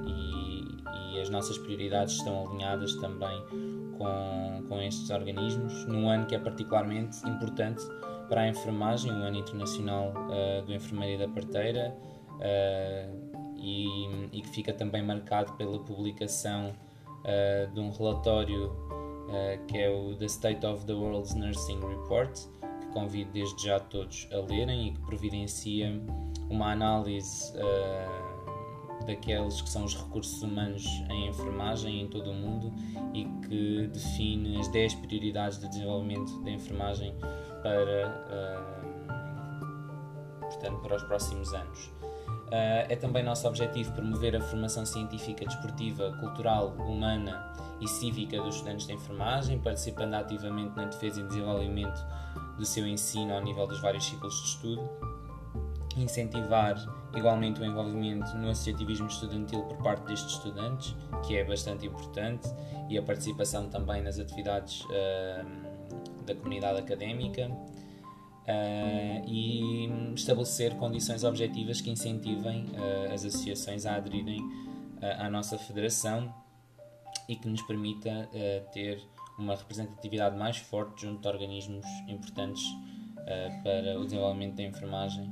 e, 0.06 1.16
e, 1.16 1.20
as 1.20 1.30
nossas 1.30 1.58
prioridades 1.58 2.16
estão 2.16 2.46
alinhadas 2.46 2.94
também 2.98 3.42
com, 3.98 4.68
com 4.68 4.80
estes 4.82 5.10
organismos, 5.10 5.86
num 5.86 6.08
ano 6.10 6.28
que 6.28 6.36
é 6.36 6.40
particularmente 6.40 7.28
importante 7.28 7.82
para 8.30 8.42
a 8.42 8.48
enfermagem, 8.48 9.12
o 9.12 9.16
Ano 9.16 9.38
Internacional 9.38 10.14
uh, 10.14 10.66
do 10.66 10.72
Enfermeiro 10.72 11.22
e 11.22 11.28
da 11.28 11.34
Parteira, 11.34 11.98
uh, 12.36 13.56
e, 13.58 14.30
e, 14.32 14.42
que 14.42 14.50
fica 14.50 14.72
também 14.72 15.04
marcado 15.04 15.54
pela 15.54 15.80
publicação 15.80 16.72
uh, 17.24 17.74
de 17.74 17.80
um 17.80 17.92
relatório 17.92 18.90
que 19.68 19.78
é 19.78 19.88
o 19.88 20.16
The 20.16 20.26
State 20.26 20.66
of 20.66 20.88
the 20.88 20.94
World's 20.94 21.36
Nursing 21.36 21.80
Report, 21.82 22.36
que 22.82 22.88
convido 22.92 23.32
desde 23.32 23.64
já 23.64 23.80
todos 23.80 24.28
a 24.34 24.38
lerem 24.38 24.88
e 24.88 24.92
que 24.94 25.02
providencia 25.02 26.02
uma 26.50 26.72
análise 26.72 27.54
daqueles 29.06 29.62
que 29.62 29.70
são 29.70 29.86
os 29.86 29.96
recursos 29.96 30.42
humanos 30.42 30.86
em 31.10 31.28
enfermagem 31.28 32.02
em 32.02 32.08
todo 32.08 32.32
o 32.32 32.34
mundo 32.34 32.74
e 33.14 33.26
que 33.48 33.88
define 33.88 34.60
as 34.60 34.68
10 34.70 34.96
prioridades 34.96 35.60
de 35.60 35.68
desenvolvimento 35.68 36.42
da 36.44 36.52
enfermagem 36.52 37.16
para, 37.62 38.30
uh, 39.10 40.42
portanto, 40.42 40.80
para 40.82 40.96
os 40.96 41.04
próximos 41.04 41.54
anos. 41.54 41.99
Uh, 42.50 42.90
é 42.90 42.96
também 42.96 43.24
nosso 43.24 43.48
objetivo 43.48 43.92
promover 43.92 44.36
a 44.36 44.42
formação 44.42 44.84
científica, 44.84 45.46
desportiva, 45.46 46.12
cultural, 46.20 46.70
humana 46.80 47.54
e 47.80 47.88
cívica 47.88 48.42
dos 48.42 48.56
estudantes 48.56 48.88
de 48.88 48.94
enfermagem, 48.94 49.60
participando 49.60 50.16
ativamente 50.16 50.76
na 50.76 50.86
defesa 50.86 51.22
e 51.22 51.24
desenvolvimento 51.28 52.04
do 52.58 52.66
seu 52.66 52.88
ensino 52.88 53.36
ao 53.36 53.44
nível 53.44 53.68
dos 53.68 53.80
vários 53.80 54.04
ciclos 54.04 54.34
de 54.34 54.48
estudo, 54.48 54.90
incentivar 55.96 56.76
igualmente 57.16 57.62
o 57.62 57.66
envolvimento 57.66 58.36
no 58.36 58.50
associativismo 58.50 59.08
estudantil 59.08 59.62
por 59.64 59.78
parte 59.78 60.06
destes 60.08 60.34
estudantes, 60.34 60.96
que 61.24 61.38
é 61.38 61.44
bastante 61.44 61.86
importante, 61.86 62.48
e 62.90 62.98
a 62.98 63.04
participação 63.04 63.70
também 63.70 64.02
nas 64.02 64.18
atividades 64.18 64.82
uh, 64.86 66.26
da 66.26 66.34
comunidade 66.34 66.80
académica 66.80 67.50
uh, 68.50 69.24
e 69.28 70.14
estabelecer 70.16 70.76
condições 70.76 71.24
objetivas 71.24 71.80
que 71.80 71.90
incentivem 71.90 72.66
uh, 72.66 73.14
as 73.14 73.24
associações 73.24 73.86
a 73.86 73.96
aderirem 73.96 74.42
uh, 74.42 75.20
à 75.20 75.30
nossa 75.30 75.58
federação 75.58 76.34
e 77.28 77.36
que 77.36 77.48
nos 77.48 77.62
permita 77.62 78.28
ter 78.74 79.00
uma 79.38 79.56
representatividade 79.56 80.36
mais 80.36 80.58
forte 80.58 81.04
junto 81.04 81.22
de 81.22 81.28
organismos 81.28 81.86
importantes 82.08 82.64
para 83.64 84.00
o 84.00 84.04
desenvolvimento 84.04 84.56
da 84.56 84.64
enfermagem. 84.64 85.32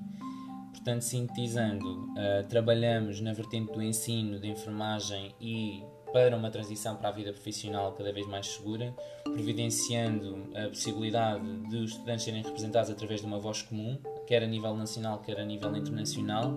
Portanto, 0.71 1.01
sintetizando, 1.01 2.13
trabalhamos 2.49 3.19
na 3.19 3.33
vertente 3.33 3.73
do 3.73 3.81
ensino 3.81 4.39
de 4.39 4.47
enfermagem 4.47 5.33
e 5.41 5.83
para 6.11 6.35
uma 6.35 6.49
transição 6.49 6.95
para 6.95 7.09
a 7.09 7.11
vida 7.11 7.31
profissional 7.31 7.91
cada 7.93 8.11
vez 8.11 8.27
mais 8.27 8.47
segura, 8.47 8.93
providenciando 9.23 10.49
a 10.55 10.69
possibilidade 10.69 11.45
de 11.69 11.77
os 11.77 11.91
estudantes 11.91 12.23
serem 12.23 12.41
representados 12.41 12.89
através 12.89 13.21
de 13.21 13.27
uma 13.27 13.39
voz 13.39 13.61
comum, 13.61 13.97
quer 14.25 14.43
a 14.43 14.47
nível 14.47 14.75
nacional, 14.75 15.19
quer 15.19 15.39
a 15.39 15.45
nível 15.45 15.75
internacional, 15.75 16.55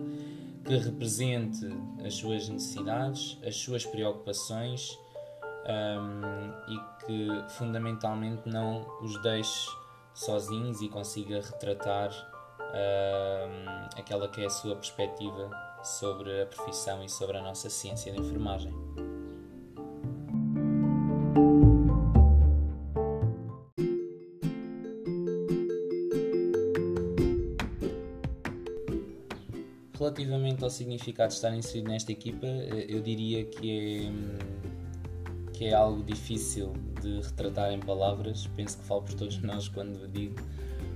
que 0.64 0.76
represente 0.76 1.66
as 2.04 2.14
suas 2.14 2.48
necessidades, 2.48 3.38
as 3.44 3.56
suas 3.56 3.84
preocupações 3.86 4.98
um, 5.66 6.72
e 6.72 7.06
que 7.06 7.52
fundamentalmente 7.54 8.48
não 8.48 8.86
os 9.00 9.20
deixe 9.22 9.68
sozinhos 10.14 10.80
e 10.82 10.88
consiga 10.88 11.40
retratar 11.40 12.10
um, 12.60 13.98
aquela 13.98 14.28
que 14.28 14.42
é 14.42 14.46
a 14.46 14.50
sua 14.50 14.76
perspectiva 14.76 15.50
sobre 15.82 16.42
a 16.42 16.46
profissão 16.46 17.02
e 17.02 17.08
sobre 17.08 17.38
a 17.38 17.42
nossa 17.42 17.70
ciência 17.70 18.12
de 18.12 18.20
enfermagem. 18.20 19.09
Relativamente 30.10 30.64
ao 30.64 30.70
significado 30.70 31.28
de 31.28 31.34
estar 31.34 31.54
inserido 31.54 31.88
nesta 31.88 32.10
equipa, 32.10 32.44
eh, 32.44 32.86
eu 32.88 33.00
diria 33.00 33.44
que 33.44 33.70
é, 33.70 34.10
hum, 34.10 34.38
que 35.52 35.66
é 35.66 35.72
algo 35.72 36.02
difícil 36.02 36.72
de 37.00 37.20
retratar 37.20 37.72
em 37.72 37.78
palavras. 37.78 38.48
Penso 38.56 38.78
que 38.78 38.84
falo 38.86 39.02
por 39.02 39.14
todos 39.14 39.38
nós 39.42 39.68
quando 39.68 40.08
digo, 40.08 40.34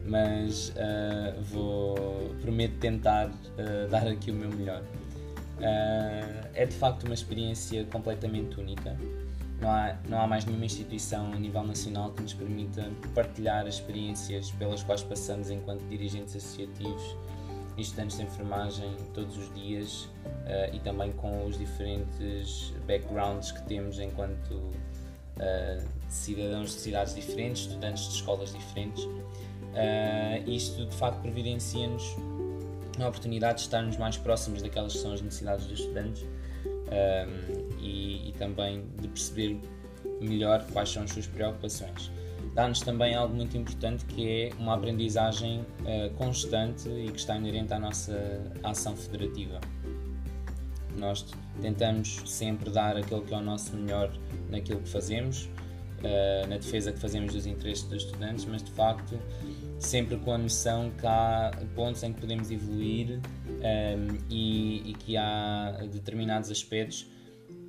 mas 0.04 0.70
uh, 0.70 1.40
vou 1.42 1.94
prometo 2.40 2.76
tentar 2.80 3.28
uh, 3.28 3.88
dar 3.88 4.08
aqui 4.08 4.32
o 4.32 4.34
meu 4.34 4.50
melhor. 4.50 4.82
Uh, 4.82 6.48
é 6.52 6.66
de 6.66 6.74
facto 6.74 7.04
uma 7.04 7.14
experiência 7.14 7.84
completamente 7.84 8.58
única. 8.58 8.98
Não 9.60 9.70
há, 9.70 9.96
não 10.08 10.20
há 10.20 10.26
mais 10.26 10.44
nenhuma 10.44 10.64
instituição 10.64 11.32
a 11.32 11.38
nível 11.38 11.62
nacional 11.62 12.10
que 12.10 12.20
nos 12.20 12.34
permita 12.34 12.90
partilhar 13.14 13.64
as 13.64 13.74
experiências 13.74 14.50
pelas 14.50 14.82
quais 14.82 15.04
passamos 15.04 15.50
enquanto 15.50 15.82
dirigentes 15.84 16.34
associativos 16.34 17.16
estudantes 17.76 18.16
de 18.16 18.24
enfermagem 18.24 18.96
todos 19.12 19.36
os 19.36 19.52
dias 19.54 20.04
uh, 20.04 20.74
e 20.74 20.78
também 20.80 21.12
com 21.12 21.44
os 21.46 21.58
diferentes 21.58 22.72
backgrounds 22.86 23.52
que 23.52 23.62
temos 23.64 23.98
enquanto 23.98 24.54
uh, 24.54 25.88
cidadãos 26.08 26.70
de 26.70 26.80
cidades 26.80 27.14
diferentes, 27.14 27.62
estudantes 27.62 28.08
de 28.08 28.14
escolas 28.14 28.52
diferentes. 28.52 29.04
Uh, 29.04 30.48
isto 30.48 30.86
de 30.86 30.94
facto 30.94 31.20
providencia-nos 31.20 32.16
a 33.00 33.08
oportunidade 33.08 33.56
de 33.56 33.62
estarmos 33.62 33.96
mais 33.96 34.16
próximos 34.16 34.62
daquelas 34.62 34.92
que 34.92 35.00
são 35.00 35.12
as 35.12 35.20
necessidades 35.20 35.66
dos 35.66 35.80
estudantes 35.80 36.24
e, 37.80 38.28
e 38.28 38.32
também 38.38 38.86
de 39.00 39.08
perceber 39.08 39.60
melhor 40.20 40.64
quais 40.72 40.90
são 40.90 41.02
as 41.02 41.10
suas 41.10 41.26
preocupações 41.26 42.12
dá-nos 42.54 42.80
também 42.80 43.14
algo 43.14 43.34
muito 43.34 43.56
importante 43.56 44.04
que 44.04 44.28
é 44.28 44.50
uma 44.58 44.74
aprendizagem 44.74 45.60
uh, 45.60 46.14
constante 46.16 46.88
e 46.88 47.10
que 47.10 47.18
está 47.18 47.36
inerente 47.36 47.74
à 47.74 47.78
nossa 47.78 48.40
ação 48.62 48.96
federativa. 48.96 49.60
Nós 50.96 51.26
tentamos 51.60 52.22
sempre 52.24 52.70
dar 52.70 52.96
aquilo 52.96 53.22
que 53.22 53.34
é 53.34 53.36
o 53.36 53.42
nosso 53.42 53.76
melhor 53.76 54.16
naquilo 54.48 54.80
que 54.80 54.88
fazemos, 54.88 55.46
uh, 55.98 56.48
na 56.48 56.56
defesa 56.56 56.92
que 56.92 57.00
fazemos 57.00 57.32
dos 57.32 57.44
interesses 57.44 57.84
dos 57.84 58.04
estudantes, 58.04 58.44
mas 58.44 58.62
de 58.62 58.70
facto 58.70 59.18
sempre 59.80 60.16
com 60.18 60.32
a 60.32 60.38
noção 60.38 60.92
que 60.92 61.06
há 61.06 61.50
pontos 61.74 62.04
em 62.04 62.12
que 62.12 62.20
podemos 62.20 62.50
evoluir 62.52 63.18
um, 63.18 63.62
ehm, 63.62 64.18
e, 64.30 64.90
e 64.90 64.94
que 64.94 65.16
há 65.16 65.84
determinados 65.90 66.50
aspectos 66.50 67.06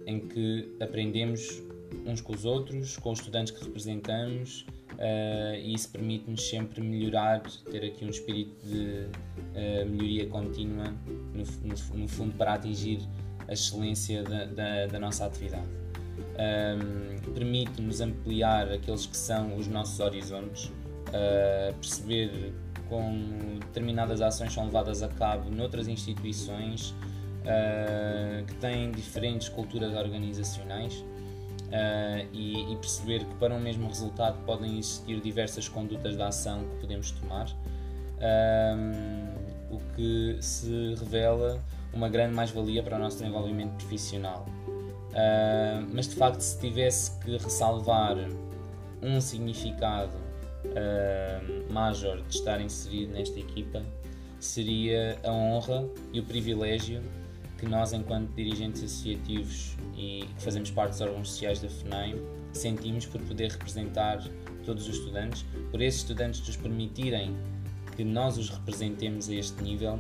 em 0.06 0.20
que 0.20 0.72
aprendemos 0.80 1.62
uns 2.05 2.21
com 2.21 2.33
os 2.33 2.45
outros, 2.45 2.97
com 2.97 3.12
os 3.12 3.19
estudantes 3.19 3.51
que 3.51 3.63
representamos 3.63 4.65
uh, 4.93 5.55
e 5.55 5.74
isso 5.74 5.89
permite-nos 5.89 6.47
sempre 6.47 6.81
melhorar, 6.81 7.41
ter 7.71 7.85
aqui 7.85 8.05
um 8.05 8.09
espírito 8.09 8.55
de 8.65 9.07
uh, 9.07 9.89
melhoria 9.89 10.27
contínua, 10.27 10.93
no, 11.33 11.43
no, 11.43 12.00
no, 12.00 12.07
fundo, 12.07 12.33
para 12.38 12.53
atingir 12.53 13.00
a 13.47 13.53
excelência 13.53 14.24
da, 14.24 14.45
da, 14.45 14.88
da 14.88 15.00
nossa 15.00 15.25
atividade. 15.25 15.67
Um, 16.35 17.33
permite-nos 17.33 18.01
ampliar 18.01 18.71
aqueles 18.71 19.05
que 19.05 19.17
são 19.17 19.55
os 19.55 19.67
nossos 19.67 20.00
horizontes, 20.00 20.65
uh, 20.65 21.74
perceber 21.75 22.53
como 22.89 23.59
determinadas 23.59 24.21
ações 24.21 24.53
são 24.53 24.65
levadas 24.65 25.01
a 25.01 25.07
cabo 25.07 25.50
noutras 25.50 25.88
instituições 25.88 26.91
uh, 27.41 28.45
que 28.45 28.53
têm 28.55 28.91
diferentes 28.91 29.50
culturas 29.50 29.93
organizacionais 29.95 31.03
uh, 31.75 32.27
e, 32.32 32.74
e, 32.74 32.75
perceber 32.77 33.25
que 33.25 33.36
para 33.36 33.53
um 33.53 33.60
mesmo 33.60 33.88
resultado 33.88 34.38
podem 34.46 34.79
existir 34.79 35.20
diversas 35.20 35.67
condutas 35.67 36.15
de 36.15 36.22
ação 36.22 36.60
que 36.60 36.82
podemos 36.82 37.12
tomar, 37.12 37.50
uh, 37.50 39.46
o 39.70 39.79
que 39.96 40.38
se 40.39 40.96
revela 40.96 41.62
uma 41.94 42.10
grande 42.10 42.34
mais-valia 42.34 42.82
para 42.82 42.98
o 42.98 43.00
nosso 43.00 43.17
desenvolvimento 43.17 43.75
profissional. 43.75 44.46
Uh, 44.70 45.88
mas 45.94 46.08
de 46.08 46.15
facto, 46.15 46.41
se 46.41 46.60
tivesse 46.60 47.20
que 47.20 47.38
ressalvar 47.38 48.17
um 49.01 49.22
significado 49.22 50.15
uh, 50.65 51.74
major 51.74 52.22
de 52.22 52.36
estar 52.36 52.60
inserido 52.60 53.13
nesta 53.13 53.39
equipa, 53.39 53.84
seria 54.39 55.17
a 55.24 55.32
honra 55.32 55.88
e 56.12 56.20
o 56.20 56.24
privilégio 56.24 57.01
que 57.57 57.65
nós, 57.65 57.93
enquanto 57.93 58.29
dirigentes 58.33 58.83
associativos 58.83 59.75
e 59.95 60.25
que 60.35 60.43
fazemos 60.43 60.71
parte 60.71 60.91
dos 60.91 61.01
órgãos 61.01 61.29
sociais 61.29 61.62
da 61.62 61.69
FNAIM, 61.69 62.15
sentimos 62.51 63.05
por 63.05 63.21
poder 63.21 63.51
representar 63.51 64.24
todos 64.65 64.88
os 64.88 64.97
estudantes, 64.97 65.45
por 65.71 65.81
esses 65.81 66.01
estudantes 66.01 66.45
nos 66.45 66.57
permitirem 66.57 67.35
que 67.95 68.03
nós 68.03 68.38
os 68.38 68.50
representemos 68.50 69.29
a 69.29 69.35
este 69.35 69.62
nível 69.63 70.00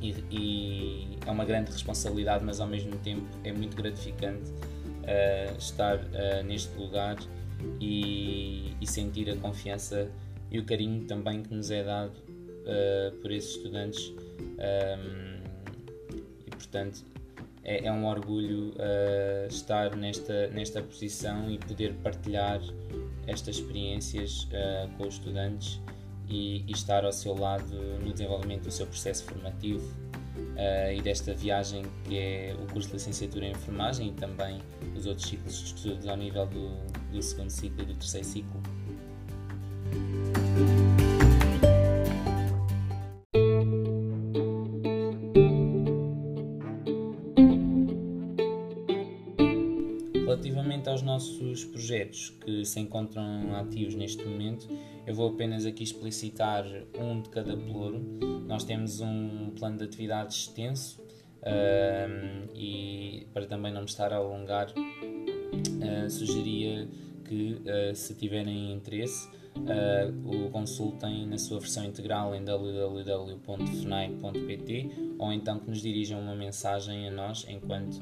e, 0.00 0.14
e, 0.30 1.18
é 1.26 1.30
uma 1.30 1.44
grande 1.44 1.70
responsabilidade, 1.70 2.44
mas 2.44 2.60
ao 2.60 2.66
mesmo 2.66 2.96
tempo 2.98 3.26
é 3.42 3.52
muito 3.52 3.76
gratificante 3.76 4.50
uh, 4.50 5.58
estar 5.58 5.98
uh, 5.98 6.44
neste 6.44 6.76
lugar 6.78 7.16
e, 7.80 8.74
e, 8.80 8.86
sentir 8.86 9.30
a 9.30 9.36
confiança 9.36 10.10
e 10.50 10.58
o 10.58 10.64
carinho 10.64 11.04
também 11.04 11.42
que 11.42 11.52
nos 11.54 11.70
é 11.70 11.82
dado 11.82 12.12
uh, 12.12 13.16
por 13.20 13.32
esses 13.32 13.56
estudantes. 13.56 14.12
Um, 14.38 15.33
e 15.33 15.33
portanto, 16.66 17.04
é, 17.62 17.86
é 17.86 17.92
um 17.92 18.06
orgulho 18.06 18.74
estar 19.48 19.96
nesta, 19.96 20.48
nesta 20.48 20.82
posição 20.82 21.50
e 21.50 21.58
poder 21.58 21.94
partilhar 22.02 22.60
estas 23.26 23.56
experiências 23.56 24.46
com 24.98 25.08
os 25.08 25.14
estudantes 25.14 25.80
e, 26.28 26.64
e 26.66 26.72
estar 26.72 27.04
ao 27.04 27.12
seu 27.12 27.34
lado 27.34 27.74
no 28.00 28.12
desenvolvimento 28.12 28.64
do 28.64 28.70
seu 28.70 28.86
processo 28.86 29.24
formativo 29.24 29.86
uh, 30.36 30.92
e 30.92 31.00
desta 31.02 31.34
viagem 31.34 31.84
que 32.04 32.18
é 32.18 32.56
o 32.58 32.72
curso 32.72 32.88
de 32.88 32.94
licenciatura 32.94 33.46
em 33.46 33.50
enfermagem 33.52 34.08
e 34.08 34.12
também 34.12 34.60
os 34.96 35.06
outros 35.06 35.28
ciclos 35.28 35.58
de 35.58 35.64
estudos 35.66 36.06
ao 36.06 36.16
nível 36.16 36.46
do, 36.46 36.70
do 37.12 37.22
segundo 37.22 37.50
ciclo 37.50 37.82
e 37.82 37.86
do 37.86 37.94
terceiro 37.94 38.26
ciclo. 38.26 38.62
Nossos 51.24 51.64
projetos 51.64 52.30
que 52.44 52.64
se 52.64 52.80
encontram 52.80 53.54
ativos 53.56 53.94
neste 53.94 54.24
momento, 54.24 54.68
eu 55.06 55.14
vou 55.14 55.30
apenas 55.30 55.64
aqui 55.64 55.82
explicitar 55.82 56.64
um 56.98 57.20
de 57.20 57.30
cada 57.30 57.56
pelouro. 57.56 58.00
Nós 58.46 58.64
temos 58.64 59.00
um 59.00 59.50
plano 59.56 59.78
de 59.78 59.84
atividades 59.84 60.36
extenso 60.36 61.02
e, 62.54 63.26
para 63.32 63.46
também 63.46 63.72
não 63.72 63.80
me 63.80 63.86
estar 63.86 64.12
a 64.12 64.16
alongar, 64.16 64.70
uh, 64.70 66.10
sugeria 66.10 66.86
que, 67.24 67.54
uh, 67.62 67.94
se 67.94 68.14
tiverem 68.14 68.72
interesse, 68.72 69.30
o 70.24 70.50
consultem 70.50 71.28
na 71.28 71.38
sua 71.38 71.60
versão 71.60 71.84
integral 71.84 72.34
em 72.34 72.44
www.fnai.pt 72.44 73.44
ou 75.16 75.32
então 75.32 75.60
que 75.60 75.70
nos 75.70 75.80
dirijam 75.80 76.20
uma 76.20 76.34
mensagem 76.34 77.06
a 77.06 77.10
nós 77.12 77.46
enquanto 77.48 78.00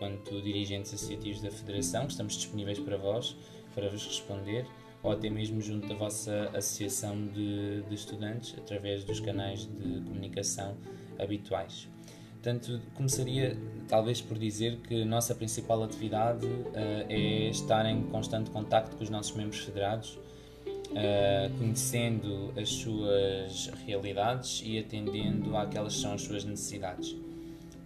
enquanto 0.00 0.40
dirigentes 0.40 0.94
associativos 0.94 1.42
da 1.42 1.50
Federação, 1.50 2.06
que 2.06 2.12
estamos 2.12 2.34
disponíveis 2.34 2.78
para 2.78 2.96
vós 2.96 3.36
para 3.74 3.88
vos 3.88 4.04
responder 4.04 4.66
ou 5.02 5.12
até 5.12 5.30
mesmo 5.30 5.60
junto 5.60 5.86
da 5.88 5.94
vossa 5.94 6.50
associação 6.54 7.26
de, 7.28 7.82
de 7.82 7.94
estudantes 7.94 8.54
através 8.58 9.04
dos 9.04 9.20
canais 9.20 9.66
de 9.66 10.00
comunicação 10.02 10.76
habituais. 11.18 11.88
Portanto, 12.32 12.80
começaria 12.94 13.56
talvez 13.86 14.20
por 14.20 14.38
dizer 14.38 14.78
que 14.78 15.02
a 15.02 15.04
nossa 15.04 15.34
principal 15.34 15.82
atividade 15.82 16.46
uh, 16.46 17.06
é 17.08 17.48
estar 17.48 17.84
em 17.86 18.02
constante 18.04 18.50
contacto 18.50 18.96
com 18.96 19.04
os 19.04 19.10
nossos 19.10 19.36
membros 19.36 19.60
federados, 19.60 20.18
uh, 20.64 21.58
conhecendo 21.58 22.52
as 22.58 22.70
suas 22.70 23.70
realidades 23.86 24.62
e 24.64 24.78
atendendo 24.78 25.56
àquelas 25.56 25.94
que 25.94 26.00
são 26.00 26.14
as 26.14 26.22
suas 26.22 26.44
necessidades. 26.44 27.14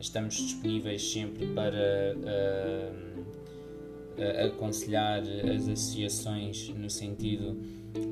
Estamos 0.05 0.35
disponíveis 0.35 1.13
sempre 1.13 1.47
para 1.55 2.15
uh, 2.15 3.25
aconselhar 4.47 5.23
as 5.23 5.67
associações 5.67 6.69
no 6.69 6.91
sentido 6.91 7.59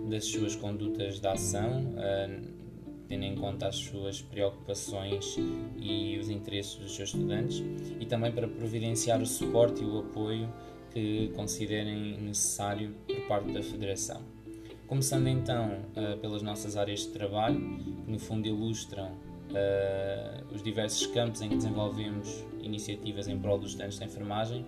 das 0.08 0.24
suas 0.24 0.56
condutas 0.56 1.20
de 1.20 1.26
ação, 1.28 1.94
tendo 3.08 3.24
em 3.24 3.34
conta 3.34 3.68
as 3.68 3.76
suas 3.76 4.22
preocupações 4.22 5.36
e 5.78 6.16
os 6.18 6.30
interesses 6.30 6.76
dos 6.76 6.96
seus 6.96 7.10
estudantes, 7.10 7.62
e 8.00 8.06
também 8.06 8.32
para 8.32 8.48
providenciar 8.48 9.20
o 9.20 9.26
suporte 9.26 9.82
e 9.82 9.86
o 9.86 9.98
apoio 9.98 10.50
que 10.94 11.30
considerem 11.36 12.18
necessário 12.22 12.94
por 13.06 13.20
parte 13.28 13.52
da 13.52 13.62
Federação. 13.62 14.22
Começando 14.86 15.26
então 15.26 15.82
pelas 16.22 16.40
nossas 16.40 16.74
áreas 16.74 17.00
de 17.00 17.08
trabalho, 17.08 17.60
que 17.78 18.10
no 18.10 18.18
fundo 18.18 18.48
ilustram 18.48 19.12
os 20.52 20.62
diversos 20.62 21.06
campos 21.08 21.40
em 21.42 21.48
que 21.48 21.56
desenvolvemos 21.56 22.44
iniciativas 22.62 23.28
em 23.28 23.38
prol 23.38 23.58
dos 23.58 23.70
estudantes 23.70 23.98
de 23.98 24.04
enfermagem, 24.04 24.64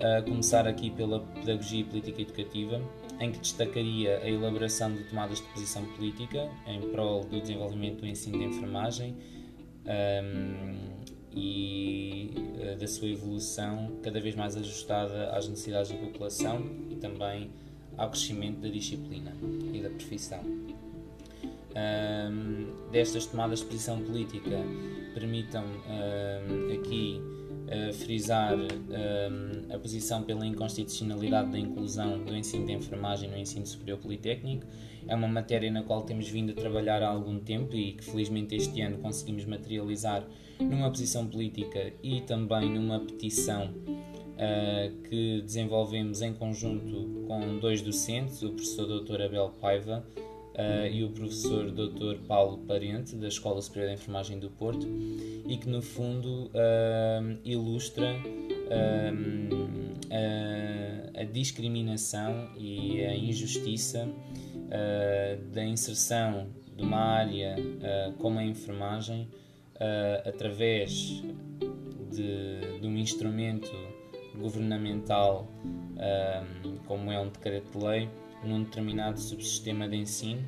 a 0.00 0.22
começar 0.22 0.66
aqui 0.66 0.90
pela 0.90 1.20
pedagogia 1.20 1.80
e 1.80 1.84
política 1.84 2.22
educativa, 2.22 2.80
em 3.20 3.30
que 3.30 3.38
destacaria 3.38 4.18
a 4.18 4.28
elaboração 4.28 4.92
de 4.92 5.04
tomadas 5.04 5.38
de 5.38 5.46
posição 5.48 5.84
política 5.94 6.48
em 6.66 6.80
prol 6.90 7.24
do 7.24 7.40
desenvolvimento 7.40 8.00
do 8.00 8.06
ensino 8.06 8.38
de 8.38 8.44
enfermagem 8.44 9.16
um, 9.86 11.04
e 11.32 12.32
uh, 12.36 12.78
da 12.78 12.86
sua 12.86 13.08
evolução 13.08 13.98
cada 14.02 14.20
vez 14.20 14.34
mais 14.34 14.56
ajustada 14.56 15.30
às 15.30 15.48
necessidades 15.48 15.90
da 15.90 15.98
população 15.98 16.64
e 16.90 16.96
também 16.96 17.50
ao 17.96 18.10
crescimento 18.10 18.60
da 18.60 18.68
disciplina 18.68 19.32
e 19.72 19.80
da 19.80 19.90
profissão. 19.90 20.63
Um, 21.76 22.90
destas 22.92 23.26
tomadas 23.26 23.58
de 23.58 23.64
posição 23.64 24.00
política 24.00 24.62
permitam 25.12 25.64
um, 25.64 26.72
aqui 26.72 27.20
uh, 27.20 27.92
frisar 27.92 28.54
uh, 28.56 29.74
a 29.74 29.78
posição 29.80 30.22
pela 30.22 30.46
inconstitucionalidade 30.46 31.50
da 31.50 31.58
inclusão 31.58 32.22
do 32.22 32.36
ensino 32.36 32.64
de 32.64 32.72
enfermagem 32.74 33.28
no 33.28 33.36
ensino 33.36 33.66
superior 33.66 33.98
politécnico. 33.98 34.64
É 35.08 35.16
uma 35.16 35.26
matéria 35.26 35.68
na 35.68 35.82
qual 35.82 36.02
temos 36.02 36.28
vindo 36.28 36.52
a 36.52 36.54
trabalhar 36.54 37.02
há 37.02 37.08
algum 37.08 37.40
tempo 37.40 37.74
e 37.74 37.94
que 37.94 38.04
felizmente 38.04 38.54
este 38.54 38.80
ano 38.80 38.98
conseguimos 38.98 39.44
materializar 39.44 40.24
numa 40.60 40.88
posição 40.88 41.26
política 41.26 41.92
e 42.04 42.20
também 42.20 42.70
numa 42.70 43.00
petição 43.00 43.66
uh, 43.66 45.02
que 45.08 45.42
desenvolvemos 45.42 46.22
em 46.22 46.32
conjunto 46.32 47.24
com 47.26 47.58
dois 47.58 47.82
docentes, 47.82 48.42
o 48.44 48.50
professor 48.50 48.86
Dr. 48.86 49.22
Abel 49.22 49.52
Paiva 49.60 50.06
uh, 50.54 50.86
e 50.86 51.04
o 51.04 51.10
professor 51.10 51.70
Dr. 51.70 52.18
Paulo 52.26 52.58
Parente, 52.58 53.16
da 53.16 53.28
Escola 53.28 53.60
Superior 53.60 53.88
de 53.90 53.94
Enfermagem 53.94 54.38
do 54.38 54.50
Porto, 54.50 54.86
e 55.46 55.56
que 55.56 55.68
no 55.68 55.82
fundo 55.82 56.46
uh, 56.46 57.38
ilustra 57.44 58.14
uh, 58.14 59.14
a, 61.16 61.20
a, 61.20 61.24
discriminação 61.24 62.50
e 62.56 63.04
a 63.04 63.14
injustiça 63.16 64.08
da 65.52 65.64
inserção 65.64 66.48
de 66.76 66.82
uma 66.82 66.98
área 66.98 67.54
como 68.18 68.40
a 68.40 68.44
enfermagem 68.44 69.28
através 70.24 71.22
de, 72.10 72.80
de, 72.80 72.86
um 72.86 72.96
instrumento 72.96 73.70
governamental 74.36 75.46
como 76.86 77.12
é 77.12 77.20
um 77.20 77.28
decreto-lei 77.28 78.08
num 78.46 78.62
determinado 78.62 79.18
subsistema 79.18 79.88
de 79.88 79.96
ensino, 79.96 80.42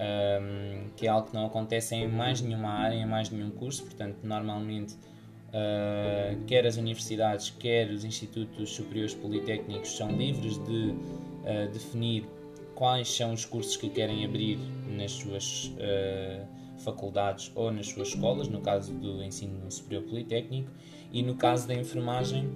um, 0.00 0.88
que 0.96 1.06
é 1.06 1.10
algo 1.10 1.28
que 1.28 1.34
não 1.34 1.46
acontece 1.46 1.94
em 1.94 2.08
mais 2.08 2.40
nenhuma 2.40 2.70
área, 2.70 2.96
em 2.96 3.06
mais 3.06 3.30
nenhum 3.30 3.50
curso, 3.50 3.84
portanto, 3.84 4.18
normalmente, 4.22 4.94
uh, 4.94 6.44
quer 6.46 6.66
as 6.66 6.76
universidades, 6.76 7.50
quer 7.50 7.90
os 7.90 8.04
institutos 8.04 8.70
superiores 8.70 9.14
politécnicos 9.14 9.96
são 9.96 10.10
livres 10.10 10.56
de 10.64 10.90
uh, 10.90 11.70
definir 11.72 12.24
quais 12.74 13.08
são 13.14 13.32
os 13.34 13.44
cursos 13.44 13.76
que 13.76 13.90
querem 13.90 14.24
abrir 14.24 14.58
nas 14.88 15.12
suas 15.12 15.66
uh, 15.66 16.46
faculdades 16.78 17.52
ou 17.54 17.70
nas 17.70 17.88
suas 17.88 18.08
escolas, 18.08 18.48
no 18.48 18.60
caso 18.62 18.94
do 18.94 19.22
ensino 19.22 19.70
superior 19.70 20.04
politécnico, 20.04 20.70
e 21.12 21.22
no 21.22 21.34
caso 21.34 21.68
da 21.68 21.74
enfermagem, 21.74 22.48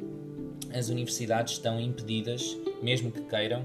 as 0.75 0.89
universidades 0.89 1.55
estão 1.55 1.81
impedidas, 1.81 2.59
mesmo 2.83 3.11
que 3.11 3.23
queiram, 3.23 3.63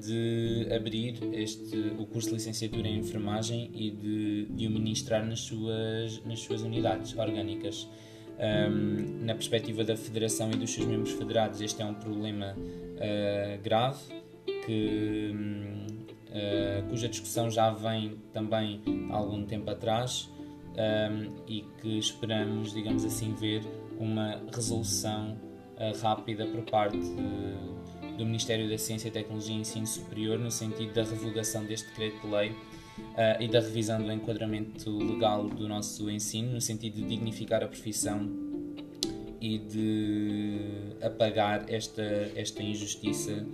de 0.00 0.66
abrir 0.74 1.18
este, 1.32 1.76
o 1.98 2.04
curso 2.04 2.28
de 2.28 2.34
licenciatura 2.34 2.88
em 2.88 2.98
enfermagem 2.98 3.70
e 3.72 3.90
de, 3.90 4.46
de 4.46 4.66
o 4.66 4.70
ministrar 4.70 5.24
nas 5.24 5.40
suas, 5.40 6.22
nas 6.24 6.40
suas 6.40 6.62
unidades 6.62 7.16
orgânicas. 7.16 7.88
Na 9.20 9.34
perspectiva 9.34 9.84
da 9.84 9.96
Federação 9.96 10.50
e 10.50 10.56
dos 10.56 10.72
seus 10.72 10.86
membros 10.86 11.12
federados, 11.12 11.60
este 11.60 11.80
é 11.80 11.84
um 11.84 11.94
problema 11.94 12.54
uh, 12.56 13.62
grave 13.62 14.00
que, 14.66 15.32
uh, 16.28 16.88
cuja 16.88 17.08
discussão 17.08 17.50
já 17.50 17.70
vem 17.70 18.16
também 18.32 18.80
há 19.10 19.16
algum 19.16 19.44
tempo 19.44 19.70
atrás 19.70 20.28
e 21.48 21.64
que 21.80 21.98
esperamos, 21.98 22.72
digamos 22.72 23.04
assim, 23.04 23.34
ver 23.34 23.62
uma 23.98 24.40
resolução 24.54 25.47
rápida 26.00 26.46
por 26.46 26.62
parte 26.62 26.98
do 28.18 28.26
Ministério 28.26 28.68
da 28.68 28.76
Ciência, 28.76 29.10
Tecnologia 29.10 29.54
e 29.54 29.60
Ensino 29.60 29.86
Superior 29.86 30.38
no 30.38 30.50
sentido 30.50 30.92
da 30.92 31.04
revogação 31.04 31.64
deste 31.64 31.88
decreto-lei 31.90 32.50
uh, 32.50 33.40
e 33.40 33.46
da 33.46 33.60
revisão 33.60 34.02
do 34.02 34.10
enquadramento 34.10 34.90
legal 34.90 35.48
do 35.48 35.68
nosso 35.68 36.10
ensino, 36.10 36.52
no 36.52 36.60
sentido 36.60 36.94
de 36.94 37.02
dignificar 37.04 37.62
a 37.62 37.68
profissão 37.68 38.28
e 39.40 39.58
de 39.58 40.96
apagar 41.00 41.64
esta, 41.68 42.02
esta 42.34 42.60
injustiça 42.60 43.46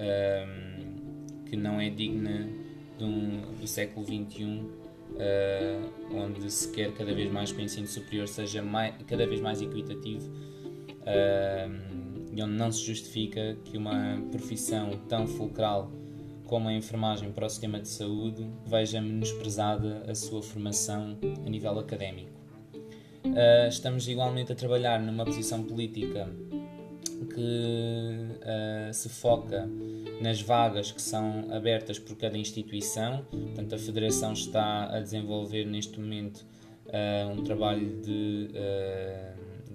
um, 0.00 1.44
que 1.44 1.56
não 1.56 1.78
é 1.78 1.90
digna 1.90 2.48
um, 2.98 3.54
do 3.60 3.66
século 3.66 4.06
XXI 4.06 4.86
onde 6.10 6.50
se 6.50 6.72
quer 6.72 6.92
cada 6.92 7.14
vez 7.14 7.30
mais 7.30 7.52
que 7.52 7.58
o 7.58 7.64
ensino 7.64 7.86
superior 7.86 8.26
seja 8.26 8.60
mais, 8.60 8.94
cada 9.06 9.26
vez 9.26 9.40
mais 9.40 9.62
equitativo 9.62 10.30
e 11.06 12.42
onde 12.42 12.52
não 12.52 12.70
se 12.70 12.84
justifica 12.84 13.56
que 13.64 13.78
uma 13.78 14.20
profissão 14.30 14.90
tão 15.08 15.26
fulcral 15.26 15.90
como 16.46 16.68
a 16.68 16.72
enfermagem 16.72 17.32
para 17.32 17.46
o 17.46 17.48
sistema 17.48 17.80
de 17.80 17.88
saúde 17.88 18.48
veja 18.64 19.00
menosprezada 19.00 20.04
a 20.08 20.14
sua 20.14 20.42
formação 20.42 21.18
a 21.44 21.50
nível 21.50 21.78
académico. 21.78 22.36
Uh, 23.24 23.68
estamos 23.68 24.06
igualmente 24.06 24.52
a 24.52 24.54
trabalhar 24.54 25.00
numa 25.00 25.24
posição 25.24 25.62
política 25.64 26.30
que 27.34 28.26
uh, 28.40 28.94
se 28.94 29.08
foca 29.08 29.68
nas 30.20 30.40
vagas 30.40 30.92
que 30.92 31.02
são 31.02 31.48
abertas 31.50 31.98
por 31.98 32.16
cada 32.16 32.38
instituição. 32.38 33.24
Portanto, 33.30 33.74
a 33.74 33.78
Federação 33.78 34.32
está 34.32 34.96
a 34.96 35.00
desenvolver 35.00 35.64
neste 35.64 35.98
momento 35.98 36.46
uh, 36.86 37.32
um 37.32 37.42
trabalho 37.42 38.00
de, 38.00 38.48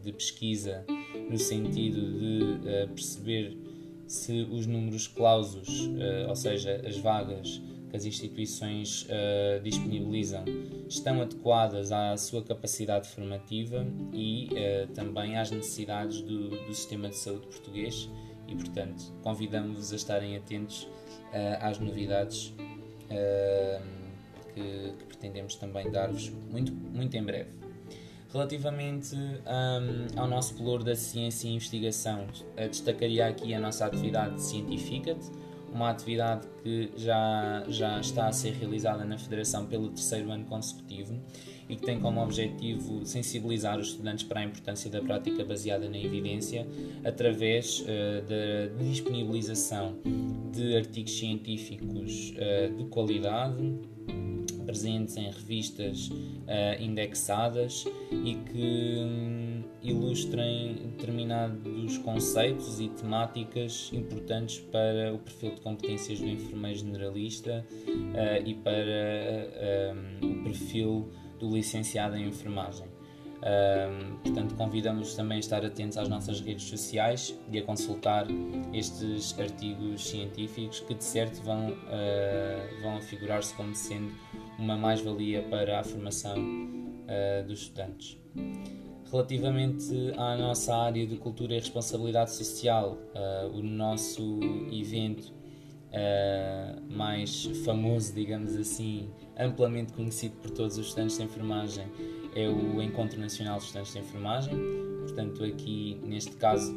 de 0.01 0.13
pesquisa 0.13 0.85
no 1.31 1.37
sentido 1.37 2.19
de 2.19 2.87
perceber 2.93 3.57
se 4.11 4.45
os 4.51 4.67
números 4.67 5.07
clausos, 5.07 5.87
uh, 5.87 6.27
ou 6.27 6.35
seja, 6.35 6.81
as 6.85 6.97
vagas 6.97 7.61
que 7.89 7.95
as 7.95 8.03
instituições 8.03 9.03
uh, 9.03 9.61
disponibilizam, 9.63 10.43
estão 10.89 11.21
adequadas 11.21 11.93
à 11.93 12.17
sua 12.17 12.43
capacidade 12.43 13.07
formativa 13.07 13.87
e 14.11 14.49
uh, 14.51 14.87
também 14.93 15.37
às 15.37 15.49
necessidades 15.49 16.21
do, 16.21 16.49
do, 16.49 16.73
sistema 16.73 17.07
de 17.07 17.15
saúde 17.15 17.47
português 17.47 18.09
e, 18.49 18.55
portanto, 18.55 19.13
convidamos-vos 19.23 19.93
a 19.93 19.95
estarem 19.95 20.35
atentos 20.35 20.87
às 21.61 21.79
novidades 21.79 22.53
que, 24.53 24.93
que 24.99 25.05
pretendemos 25.05 25.55
também 25.55 25.89
dar-vos 25.89 26.29
muito, 26.51 26.73
muito 26.73 27.15
em 27.15 27.23
breve. 27.23 27.60
Relativamente 28.33 29.13
um, 29.15 30.19
ao 30.19 30.27
nosso 30.27 30.55
valor 30.57 30.83
da 30.83 30.95
ciência 30.95 31.47
e 31.47 31.53
investigação, 31.53 32.27
destacaria 32.69 33.27
aqui 33.27 33.53
a 33.53 33.59
nossa 33.59 33.85
atividade 33.85 34.41
científica, 34.41 35.17
uma 35.73 35.89
atividade 35.89 36.47
que 36.63 36.91
já, 36.95 37.63
já 37.67 37.99
está 37.99 38.27
a 38.27 38.31
ser 38.31 38.53
realizada 38.53 39.03
na 39.03 39.17
Federação 39.17 39.65
pelo 39.65 39.89
terceiro 39.89 40.31
ano 40.31 40.45
consecutivo 40.45 41.19
e 41.67 41.75
que 41.75 41.83
tem 41.83 41.99
como 41.99 42.21
objetivo 42.21 43.05
sensibilizar 43.05 43.79
os 43.79 43.89
estudantes 43.89 44.23
para 44.23 44.41
a 44.41 44.43
importância 44.43 44.89
da 44.89 45.01
prática 45.01 45.43
baseada 45.45 45.89
na 45.89 45.97
evidência 45.97 46.67
através 47.03 47.79
uh, 47.81 47.85
da 48.27 48.83
disponibilização 48.83 49.97
de 50.51 50.75
artigos 50.75 51.17
científicos 51.17 52.33
uh, 52.35 52.75
de 52.75 52.83
qualidade 52.85 53.79
presentes 54.71 55.17
em 55.17 55.29
revistas 55.29 56.07
uh, 56.07 56.81
indexadas 56.81 57.85
e 58.23 58.35
que 58.35 58.95
um, 58.99 59.63
ilustrem 59.83 60.75
determinados 60.95 61.97
conceitos 61.99 62.79
e 62.79 62.87
temáticas 62.87 63.89
importantes 63.91 64.59
para 64.71 65.13
o 65.13 65.19
perfil 65.19 65.55
de 65.55 65.61
competências 65.61 66.19
do 66.19 66.27
enfermeiro 66.27 66.79
generalista 66.79 67.65
uh, 67.85 68.47
e 68.47 68.53
para 68.53 68.71
uh, 68.71 70.25
um, 70.25 70.39
o 70.39 70.43
perfil 70.45 71.09
do 71.37 71.53
licenciado 71.53 72.15
em 72.15 72.27
enfermagem. 72.27 72.87
Um, 73.41 74.17
portanto, 74.17 74.53
convidamos 74.53 75.15
também 75.15 75.37
a 75.37 75.39
estar 75.39 75.65
atentos 75.65 75.97
às 75.97 76.07
nossas 76.07 76.39
redes 76.41 76.65
sociais 76.65 77.35
e 77.51 77.57
a 77.57 77.63
consultar 77.63 78.27
estes 78.71 79.37
artigos 79.39 80.07
científicos 80.09 80.81
que, 80.81 80.93
de 80.93 81.03
certo, 81.03 81.41
vão, 81.41 81.71
uh, 81.71 82.81
vão 82.83 83.01
figurar-se 83.01 83.53
como 83.55 83.73
sendo 83.73 84.13
uma 84.61 84.77
mais-valia 84.77 85.41
para 85.41 85.79
a 85.79 85.83
formação 85.83 86.37
uh, 86.37 87.47
dos 87.47 87.61
estudantes. 87.63 88.17
Relativamente 89.11 89.91
à 90.15 90.37
nossa 90.37 90.75
área 90.75 91.05
de 91.05 91.17
cultura 91.17 91.55
e 91.55 91.59
responsabilidade 91.59 92.31
social, 92.31 92.95
uh, 93.15 93.47
o 93.57 93.63
nosso 93.63 94.39
evento 94.71 95.33
uh, 95.89 96.93
mais 96.93 97.45
famoso, 97.65 98.13
digamos 98.13 98.55
assim, 98.55 99.09
amplamente 99.35 99.93
conhecido 99.93 100.35
por 100.35 100.51
todos 100.51 100.77
os 100.77 100.87
estudantes 100.87 101.17
de 101.17 101.23
enfermagem, 101.23 101.87
é 102.35 102.47
o 102.47 102.81
Encontro 102.81 103.19
Nacional 103.19 103.57
de 103.57 103.65
Estudantes 103.65 103.93
de 103.93 103.99
Enfermagem. 103.99 104.55
Portanto, 105.01 105.43
aqui 105.43 105.99
neste 106.05 106.37
caso, 106.37 106.73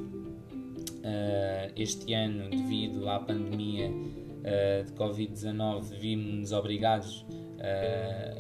este 1.77 2.13
ano, 2.15 2.49
devido 2.49 3.09
à 3.09 3.21
pandemia 3.21 3.89
de 4.85 4.93
Covid-19, 4.95 5.97
vimos-nos 6.01 6.51
obrigados 6.51 7.25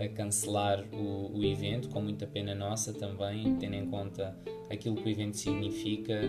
a 0.00 0.08
cancelar 0.08 0.84
o, 0.92 1.30
o, 1.37 1.44
evento, 1.44 1.88
com 1.88 2.00
muita 2.00 2.26
pena 2.26 2.54
nossa 2.54 2.92
também, 2.92 3.56
tendo 3.56 3.74
em 3.74 3.87
conta 3.87 4.37
aquilo 4.70 4.96
que 4.96 5.08
o 5.08 5.08
evento 5.08 5.37
significa 5.37 6.20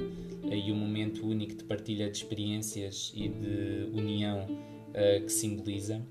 e 0.44 0.72
o 0.72 0.76
momento 0.76 1.26
único 1.26 1.56
de 1.56 1.64
partilha 1.64 2.10
de 2.10 2.18
experiências 2.18 3.12
e 3.16 3.28
de 3.28 3.90
união 3.94 4.46
que 5.26 5.32
simboliza. 5.32 6.02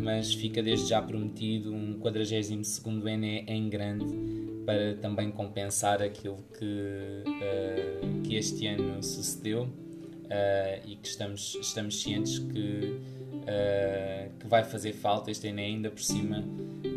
Mas 0.00 0.34
fica 0.34 0.62
desde 0.62 0.90
já 0.90 1.02
prometido 1.02 1.72
um 1.72 1.98
42 1.98 2.50
N 2.50 3.44
em 3.48 3.68
grande 3.68 4.46
para 4.66 4.96
também 4.96 5.30
compensar 5.30 6.02
aquilo 6.02 6.44
que, 6.58 7.22
uh, 7.24 8.22
que 8.22 8.34
este 8.34 8.66
ano 8.66 9.00
sucedeu 9.00 9.62
uh, 9.62 9.68
e 10.84 10.96
que 10.96 11.06
estamos, 11.06 11.56
estamos 11.60 12.02
cientes 12.02 12.40
que 12.40 12.98
uh, 13.46 14.38
que 14.38 14.46
vai 14.46 14.64
fazer 14.64 14.92
falta 14.92 15.30
este 15.30 15.48
ano 15.48 15.60
ainda 15.60 15.90
por 15.90 16.02
cima 16.02 16.44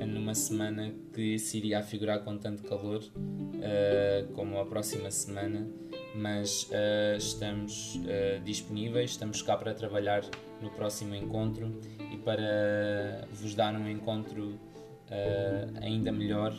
numa 0.07 0.33
semana 0.33 0.91
que 1.13 1.37
se 1.37 1.57
iria 1.57 1.79
afigurar 1.79 2.23
com 2.23 2.37
tanto 2.37 2.63
calor 2.63 3.03
uh, 3.03 4.33
como 4.33 4.59
a 4.59 4.65
próxima 4.65 5.11
semana. 5.11 5.67
Mas 6.15 6.63
uh, 6.63 7.17
estamos 7.17 7.99
disponíveis 8.43 9.11
estamos 9.11 9.41
cá 9.43 9.55
para 9.55 9.73
trabalhar 9.73 10.23
no 10.59 10.69
próximo 10.71 11.13
encontro 11.13 11.79
e 12.11 12.17
para 12.17 13.27
vos 13.31 13.53
dar 13.53 13.75
um 13.75 13.87
encontro 13.87 14.59
ainda 15.81 16.11
melhor 16.11 16.53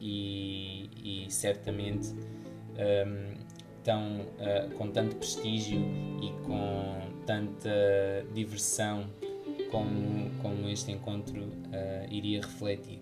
e, 0.00 0.90
e, 1.02 1.30
certamente 1.30 2.12
um, 2.12 3.34
tão, 3.82 4.26
com 4.76 4.90
tanto 4.90 5.16
prestígio 5.16 5.80
e 6.22 6.30
com 6.44 7.07
tanta 7.28 8.26
diversão 8.32 9.04
como, 9.70 10.30
como 10.40 10.66
este 10.66 10.92
encontro 10.92 11.42
uh, 11.42 12.10
iria 12.10 12.40
refletir. 12.40 13.00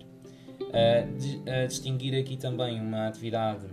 Uh, 0.61 1.17
de, 1.17 1.37
uh, 1.37 1.69
distinguir 1.69 2.19
aqui 2.19 2.37
também 2.37 2.81
uma 2.81 3.07
atividade 3.07 3.67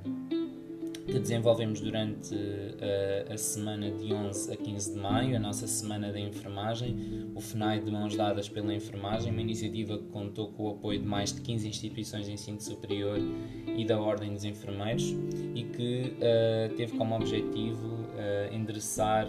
que 1.08 1.20
desenvolvemos 1.20 1.82
durante 1.82 2.36
uh, 2.36 3.34
a 3.34 3.38
semana 3.38 3.90
de 3.90 4.14
11 4.14 4.54
a 4.54 4.56
15 4.56 4.94
de 4.94 5.00
maio, 5.00 5.36
a 5.36 5.40
nossa 5.40 5.66
Semana 5.66 6.12
da 6.12 6.20
Enfermagem, 6.20 7.32
o 7.34 7.42
FNAI 7.42 7.80
de 7.80 7.90
Mãos 7.90 8.16
Dadas 8.16 8.48
pela 8.48 8.72
Enfermagem, 8.72 9.32
uma 9.32 9.42
iniciativa 9.42 9.98
que 9.98 10.06
contou 10.06 10.52
com 10.52 10.66
o 10.66 10.70
apoio 10.74 11.00
de 11.00 11.06
mais 11.06 11.34
de 11.34 11.42
15 11.42 11.68
instituições 11.68 12.28
de 12.28 12.34
ensino 12.34 12.62
superior 12.62 13.18
e 13.76 13.84
da 13.84 14.00
Ordem 14.00 14.34
dos 14.34 14.46
Enfermeiros 14.46 15.16
e 15.56 15.64
que 15.64 16.14
teve 16.78 16.96
como 16.98 17.16
objetivo 17.16 18.08
endereçar 18.52 19.28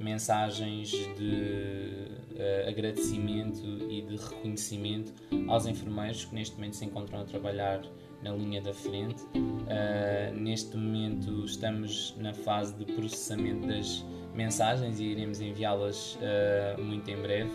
mensagens 0.00 0.90
de 0.90 2.08
uh, 2.34 2.68
agradecimento 2.68 3.64
e 3.90 4.02
de 4.02 4.16
reconhecimento 4.16 5.12
aos 5.48 5.66
enfermeiros 5.66 6.24
que 6.24 6.34
neste 6.34 6.54
momento 6.56 6.76
se 6.76 6.84
encontram 6.84 7.20
a 7.20 7.24
trabalhar 7.24 7.82
na 8.22 8.32
linha 8.32 8.60
da 8.60 8.72
frente. 8.72 9.22
Uh, 9.34 10.34
neste 10.34 10.76
momento 10.76 11.44
estamos 11.44 12.14
na 12.18 12.34
fase 12.34 12.74
de 12.74 12.84
processamento 12.92 13.66
das 13.66 14.04
mensagens 14.34 15.00
e 15.00 15.04
iremos 15.04 15.40
enviá-las 15.40 16.16
uh, 16.16 16.82
muito 16.82 17.10
em 17.10 17.16
breve 17.20 17.50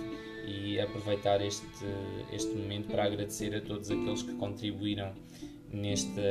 e 0.45 0.79
aproveitar 0.79 1.41
este, 1.41 1.65
este 2.31 2.53
momento 2.53 2.89
para 2.89 3.05
agradecer 3.05 3.55
a 3.55 3.61
todos 3.61 3.89
aqueles 3.89 4.23
que 4.23 4.33
contribuíram 4.33 5.13
nesta 5.71 6.21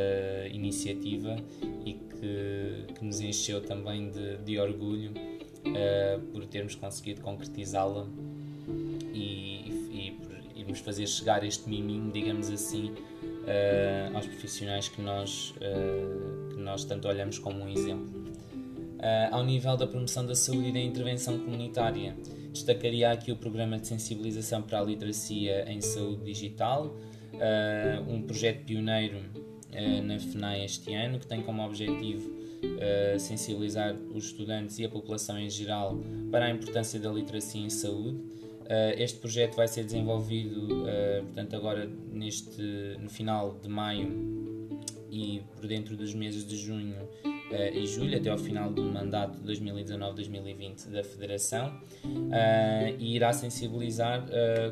iniciativa 0.52 1.36
e 1.84 1.94
que, 1.94 2.94
que 2.94 3.04
nos 3.04 3.20
encheu 3.20 3.60
também 3.62 4.10
de, 4.10 4.36
de 4.38 4.58
orgulho 4.58 5.12
uh, 5.66 6.20
por 6.32 6.44
termos 6.46 6.74
conseguido 6.74 7.20
concretizá-la 7.20 8.06
e, 9.12 9.70
e, 9.92 10.16
por 10.20 10.58
irmos 10.58 10.80
fazer 10.80 11.06
chegar 11.06 11.44
este 11.44 11.68
miminho, 11.68 12.10
digamos 12.10 12.50
assim, 12.50 12.90
uh, 12.90 14.16
aos 14.16 14.26
profissionais 14.26 14.88
que 14.88 15.00
nós, 15.00 15.54
uh, 15.56 16.54
que 16.54 16.60
nós 16.60 16.84
tanto 16.84 17.08
olhamos 17.08 17.38
como 17.38 17.64
um 17.64 17.68
exemplo. 17.68 18.22
ao 19.32 19.42
nível 19.44 19.76
da 19.76 19.86
promoção 19.86 20.24
da 20.24 20.34
saúde 20.34 20.68
e 20.68 20.72
da 20.72 20.80
intervenção 20.80 21.38
comunitária, 21.38 22.16
destacaria 22.52 23.10
aqui 23.10 23.32
o 23.32 23.36
programa 23.36 23.78
de 23.78 23.88
sensibilização 23.88 24.62
para 24.62 24.78
a 24.78 24.82
literacia 24.82 25.64
em 25.68 25.80
saúde 25.80 26.24
digital, 26.24 26.94
um 28.06 28.22
projeto 28.22 28.64
pioneiro 28.64 29.18
na 30.04 30.20
FNAI 30.20 30.64
este 30.64 30.94
ano, 30.94 31.18
que 31.18 31.26
tem 31.26 31.42
como 31.42 31.64
objetivo 31.64 32.41
uh, 32.64 33.18
sensibilizar 33.18 33.94
os 34.14 34.26
estudantes 34.26 34.78
e 34.78 34.84
a 34.84 34.88
população 34.88 35.38
em 35.38 35.50
geral 35.50 35.98
para 36.30 36.46
a 36.46 36.50
importância 36.50 36.98
da 36.98 37.10
literacia 37.10 37.60
em 37.60 37.70
saúde. 37.70 38.18
este 38.96 39.18
projeto 39.18 39.56
vai 39.56 39.68
ser 39.68 39.84
desenvolvido, 39.84 40.68
portanto, 41.24 41.54
agora 41.56 41.90
neste, 42.10 42.62
no 42.98 43.10
final 43.10 43.58
de 43.60 43.68
maio 43.68 44.08
e 45.10 45.42
por 45.54 45.66
dentro 45.66 45.94
dos 45.94 46.14
meses 46.14 46.46
de 46.46 46.56
junho 46.56 46.96
e 47.74 47.86
julho, 47.86 48.16
até 48.16 48.30
ao 48.30 48.38
final 48.38 48.72
do 48.72 48.82
mandato 48.82 49.38
2019-2020 49.40 50.90
da 50.90 51.04
Federação, 51.04 51.78
e 52.98 53.14
irá 53.14 53.32
sensibilizar, 53.32 54.24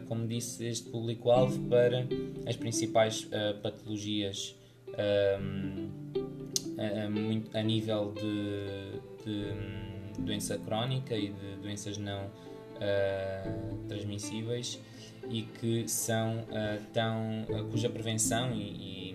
como 0.06 0.26
disse, 0.26 0.64
este 0.64 0.88
público-alvo 0.88 1.58
para 1.68 2.06
as 2.46 2.56
principais 2.56 3.28
patologias 3.62 4.56
a, 6.80 7.58
a, 7.58 7.62
nível 7.62 8.12
de, 8.12 9.24
de 9.24 9.52
um, 9.52 10.24
doença 10.24 10.58
crónica 10.58 11.16
e 11.16 11.28
de 11.28 11.56
doenças 11.62 11.98
não 11.98 12.30
transmissíveis 13.86 14.80
e 15.28 15.42
que 15.42 15.86
são 15.86 16.46
tão 16.94 17.44
cuja 17.70 17.90
prevenção 17.90 18.54
e, 18.54 19.10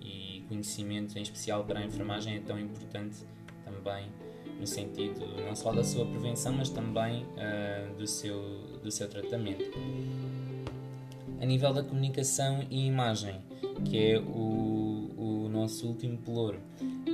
e 0.00 0.42
conhecimento, 0.48 1.18
em 1.18 1.22
especial 1.22 1.64
para 1.64 1.80
a 1.80 1.84
enfermagem, 1.84 2.36
é 2.36 2.40
tão 2.40 2.58
importante 2.58 3.18
também 3.64 4.08
no 4.58 4.66
sentido 4.66 5.26
não 5.44 5.54
só 5.54 5.72
da 5.72 5.84
sua 5.84 6.06
prevenção, 6.06 6.52
mas 6.54 6.70
também 6.70 7.24
uh, 7.24 7.94
do, 7.96 8.06
seu, 8.06 8.40
do 8.82 8.90
seu 8.90 9.08
tratamento. 9.08 9.70
A 11.40 11.44
nível 11.44 11.72
da 11.74 11.82
comunicação 11.82 12.64
e 12.70 12.86
imagem, 12.86 13.42
que 13.84 14.12
é 14.12 14.18
o 14.18 14.85
nosso 15.56 15.86
último 15.86 16.18
pelouro, 16.18 16.60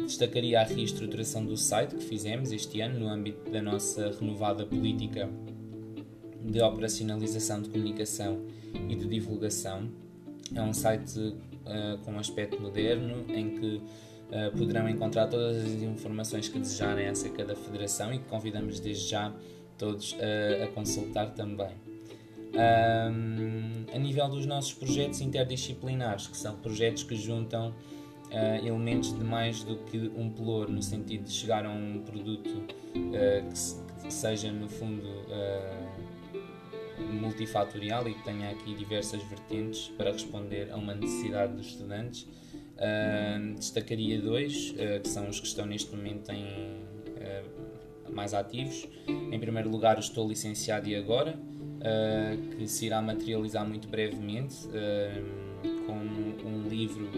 destacaria 0.05 0.61
a 0.61 0.65
reestruturação 0.65 1.45
do 1.45 1.57
site 1.57 1.95
que 1.95 2.05
fizemos 2.05 2.53
este 2.53 2.81
ano 2.81 3.01
no 3.01 3.09
âmbito 3.09 3.51
da 3.51 3.63
nossa 3.63 4.11
renovada 4.11 4.67
política 4.67 5.29
de 6.45 6.61
operacionalização 6.61 7.63
de 7.63 7.71
comunicação 7.71 8.45
e 8.89 8.97
de 8.97 9.07
divulgação. 9.07 9.89
É 10.55 10.61
um 10.61 10.73
site 10.73 11.19
uh, 11.19 11.99
com 12.05 12.13
um 12.13 12.19
aspecto 12.19 12.61
moderno, 12.61 13.25
em 13.29 13.51
que 13.51 13.77
uh, 13.77 14.57
poderão 14.57 14.89
encontrar 14.89 15.29
todas 15.29 15.57
as 15.57 15.83
informações 15.83 16.49
que 16.49 16.59
desejarem 16.59 17.07
acerca 17.07 17.45
da 17.45 17.55
Federação 17.55 18.13
e 18.13 18.19
que 18.19 18.29
convidamos 18.29 18.81
desde 18.81 19.09
já 19.09 19.33
todos 19.79 20.13
uh, 20.13 20.65
a 20.65 20.67
consultar 20.69 21.31
também. 21.31 21.71
Um, 22.55 23.87
a 23.95 23.99
nível 23.99 24.29
dos 24.29 24.45
nossos 24.45 24.75
projetos 24.75 25.23
interdisciplinares, 25.23 26.27
que 26.27 26.37
são 26.37 26.55
projetos 26.57 27.03
que 27.03 27.17
juntam 27.17 27.75
uh, 28.33 28.67
elementos 28.67 29.17
de 29.17 29.25
mais 29.25 29.63
do 29.63 29.77
que 29.77 30.11
um 30.17 30.31
pelour, 30.31 30.69
no 30.69 30.83
sentido 30.83 31.25
de 31.25 31.33
chegar 31.33 31.65
a 31.67 31.71
um 31.71 32.03
produto 32.05 32.49
uh, 32.49 33.49
que, 33.49 33.59
se, 33.59 33.83
que, 34.03 34.13
seja, 34.13 34.51
no 34.51 34.69
fundo, 34.69 35.07
uh, 35.07 36.03
multifatorial 37.13 38.09
e 38.09 38.15
que 38.15 38.25
tenha 38.25 38.51
aqui 38.51 38.75
diversas 38.75 39.23
vertentes 39.25 39.89
para 39.97 40.13
responder 40.13 40.71
a 40.71 40.77
uma 40.77 40.95
necessidade 40.95 41.55
dos 41.55 41.67
estudantes. 41.67 42.27
Destacaria 43.57 44.21
dois, 44.21 44.75
que 45.03 45.09
são 45.09 45.29
os 45.29 45.39
que 45.39 45.47
estão 45.47 45.67
neste 45.67 45.95
momento 45.95 46.33
em, 46.33 46.81
mais 48.13 48.35
ativos. 48.35 48.89
Em 49.07 49.39
primeiro 49.39 49.71
lugar, 49.71 49.99
Estou 49.99 50.29
Licenciado 50.29 50.89
e 50.89 50.97
Agora, 50.97 51.39
que 52.57 52.67
se 52.67 52.87
irá 52.87 53.01
materializar 53.01 53.67
muito 53.69 53.87
brevemente 53.89 54.69
com 56.43 56.49
um 56.49 56.69
livro 56.69 57.09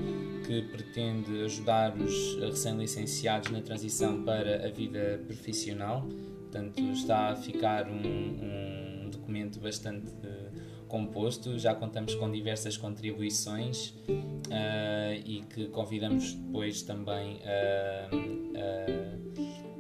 que 0.47 0.63
pretende 0.63 1.43
ajudar 1.45 1.97
os 1.97 2.37
recém-licenciados 2.41 3.51
na 3.51 3.61
transição 3.61 4.23
para 4.23 4.67
a 4.67 4.71
vida 4.71 5.23
profissional. 5.27 6.07
Portanto, 6.41 6.81
está 6.93 7.31
a 7.31 7.37
ficar 7.37 7.89
um, 7.89 9.05
um 9.05 9.11
documento 9.11 9.59
bastante 9.59 10.07
uh, 10.07 10.87
composto. 10.87 11.59
Já 11.59 11.75
contamos 11.75 12.15
com 12.15 12.31
diversas 12.31 12.77
contribuições 12.77 13.89
uh, 14.09 15.15
e 15.25 15.45
que 15.53 15.67
convidamos 15.69 16.35
depois 16.35 16.83
também 16.83 17.41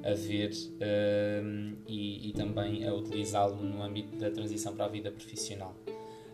a 0.04 0.12
ver 0.14 0.50
e, 1.86 2.28
e, 2.28 2.32
também 2.34 2.86
a 2.86 2.92
utilizá-lo 2.92 3.56
no 3.56 3.82
âmbito 3.82 4.16
da 4.18 4.30
transição 4.30 4.74
para 4.74 4.84
a 4.84 4.88
vida 4.88 5.10
profissional. 5.10 5.74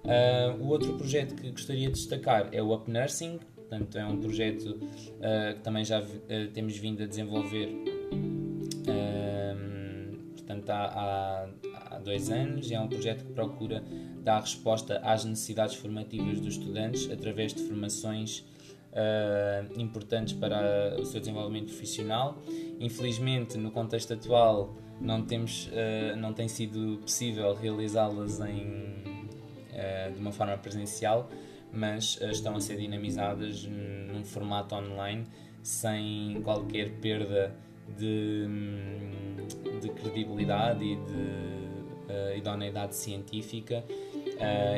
Uh, 0.05 0.63
o 0.63 0.69
outro 0.69 0.97
projeto 0.97 1.35
que 1.35 1.51
gostaria 1.51 1.89
de 1.89 1.95
destacar 1.95 2.49
é 2.53 2.63
o 2.63 2.75
Up 2.75 2.91
Nursing, 2.91 3.39
portanto, 3.55 3.99
é 3.99 4.05
um 4.05 4.19
projeto 4.19 4.71
uh, 4.71 5.55
que 5.55 5.61
também 5.61 5.85
já 5.85 6.01
uh, 6.01 6.07
temos 6.53 6.77
vindo 6.77 7.03
a 7.03 7.07
desenvolver 7.07 7.69
portanto, 10.51 10.71
há, 10.71 10.85
há, 10.85 11.95
há 11.95 11.99
dois 11.99 12.31
anos. 12.31 12.71
É 12.71 12.81
um 12.81 12.89
projeto 12.89 13.25
que 13.25 13.33
procura 13.33 13.83
dar 14.23 14.41
resposta 14.41 14.99
às 15.03 15.25
necessidades 15.25 15.77
formativas 15.77 16.41
dos 16.41 16.57
estudantes 16.57 17.11
através 17.11 17.55
de 17.55 17.63
formações 17.63 18.41
uh, 18.93 19.81
importantes 19.81 20.35
para 20.35 20.97
o 20.99 21.05
seu 21.05 21.21
desenvolvimento 21.21 21.67
profissional. 21.67 22.43
Infelizmente, 22.79 23.57
no 23.57 23.71
contexto 23.71 24.15
atual, 24.15 24.75
não, 25.01 25.23
temos, 25.23 25.69
uh, 25.69 26.17
não 26.17 26.33
tem 26.33 26.49
sido 26.49 26.99
possível 26.99 27.55
realizá-las 27.55 28.41
em, 28.41 29.10
uh, 29.73 30.13
de 30.13 30.21
uma 30.21 30.33
forma 30.33 30.57
presencial, 30.57 31.29
mas 31.73 32.19
estão 32.21 32.57
a 32.57 32.61
ser 32.61 32.77
dinamizadas 32.77 33.65
num 33.65 34.25
formato 34.25 34.75
online 34.75 35.25
sem 35.63 36.41
qualquer 36.43 36.91
perda 37.01 37.55
de, 37.97 38.47
de 39.81 39.89
credibilidade 39.91 40.85
e 40.85 40.97
de 40.97 41.13
uh, 41.13 42.37
idoneidade 42.37 42.97
científica 42.97 43.85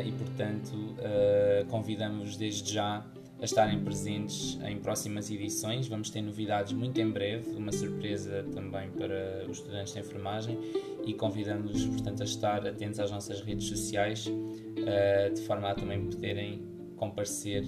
e, 0.05 0.13
portanto, 0.13 0.75
uh, 0.75 1.65
convidamos 1.69 2.37
desde 2.37 2.73
já 2.73 3.05
a 3.43 3.45
estarem 3.45 3.83
presentes 3.83 4.57
em 4.65 4.79
próximas 4.79 5.31
edições. 5.31 5.89
Vamos 5.89 6.11
ter 6.11 6.23
novidades 6.23 6.73
muito 6.73 7.01
em 7.01 7.11
breve, 7.11 7.51
uma 7.57 7.73
surpresa 7.73 8.45
também 8.55 8.89
para 8.91 9.45
os 9.49 9.59
estudantes 9.59 9.93
de 9.93 9.99
enfermagem 9.99 10.57
e 11.05 11.15
convidamos-los, 11.15 11.87
portanto, 11.87 12.23
a 12.23 12.25
estar 12.25 12.67
atentos 12.67 13.01
às 13.01 13.11
nossas 13.11 13.41
redes 13.41 13.67
sociais 13.67 14.25
de 14.25 15.41
forma 15.43 15.71
a 15.71 15.75
também 15.75 16.07
poderem 16.09 16.63
comparecer 16.97 17.65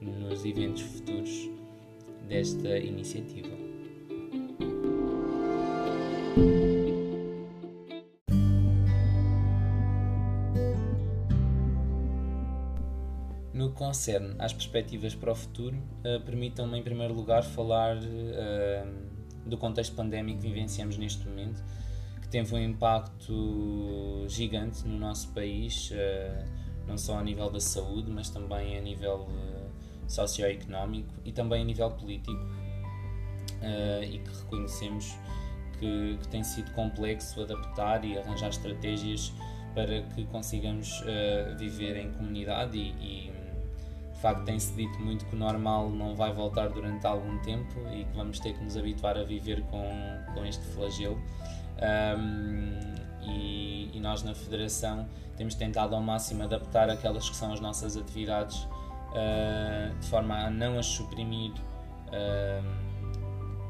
nos 0.00 0.44
eventos 0.44 0.82
futuros 0.82 1.50
desta 2.28 2.78
iniciativa. 2.78 3.48
No 13.52 13.70
que 13.70 13.76
concerne 13.76 14.36
às 14.38 14.52
perspectivas 14.52 15.14
para 15.16 15.32
o 15.32 15.34
futuro, 15.34 15.76
uh, 15.76 16.20
permitam-me 16.24 16.78
em 16.78 16.82
primeiro 16.82 17.12
lugar 17.12 17.42
falar 17.42 17.96
uh, 17.96 19.07
do 19.48 19.56
contexto 19.56 19.94
pandémico 19.94 20.40
que 20.40 20.48
vivenciamos 20.48 20.96
neste 20.96 21.26
momento, 21.26 21.62
que 22.20 22.28
teve 22.28 22.54
um 22.54 22.58
impacto 22.58 24.24
gigante 24.28 24.86
no 24.86 24.98
nosso 24.98 25.28
país, 25.28 25.90
uh, 25.90 26.44
não 26.86 26.96
só 26.96 27.18
a 27.18 27.22
nível 27.22 27.50
da 27.50 27.60
saúde, 27.60 28.10
mas 28.10 28.30
também 28.30 28.76
a 28.76 28.80
nível 28.80 29.28
socioeconómico 30.06 31.12
e 31.24 31.32
também 31.32 31.62
a 31.62 31.64
nível 31.64 31.90
político, 31.90 32.32
e 34.02 34.18
que 34.18 34.30
reconhecemos 34.42 35.14
que, 35.78 36.16
que 36.20 36.28
tem 36.28 36.42
sido 36.42 36.70
complexo 36.72 37.42
adaptar 37.42 38.04
e 38.04 38.16
arranjar 38.16 38.48
estratégias 38.48 39.32
para 39.74 40.00
que 40.14 40.24
consigamos 40.26 41.02
viver 41.58 41.96
em 41.96 42.10
comunidade 42.12 42.78
e, 42.78 43.28
e 43.28 43.37
de 44.18 44.22
facto 44.22 44.44
tem-se 44.44 44.72
dito 44.72 44.98
muito 44.98 45.24
que 45.26 45.36
o 45.36 45.38
normal 45.38 45.88
não 45.90 46.16
vai 46.16 46.32
voltar 46.32 46.70
durante 46.70 47.06
algum 47.06 47.38
tempo 47.38 47.78
e 47.92 48.04
que 48.04 48.16
vamos 48.16 48.40
ter 48.40 48.52
que 48.52 48.64
nos 48.64 48.76
habituar 48.76 49.16
a 49.16 49.22
viver 49.22 49.62
com, 49.70 49.88
com 50.34 50.44
este 50.44 50.64
flagelo. 50.74 51.16
Um, 52.18 52.80
e, 53.22 53.92
e, 53.94 54.00
nós 54.00 54.24
na 54.24 54.34
Federação 54.34 55.06
temos 55.36 55.54
tentado 55.54 55.94
ao 55.94 56.02
máximo 56.02 56.42
adaptar 56.42 56.90
aquelas 56.90 57.30
que 57.30 57.36
são 57.36 57.52
as 57.52 57.60
nossas 57.60 57.96
atividades 57.96 58.66
uh, 59.12 59.96
de 60.00 60.06
forma 60.08 60.34
a 60.34 60.50
não 60.50 60.80
as 60.80 60.86
suprimir. 60.86 61.52
Uh, 62.08 62.64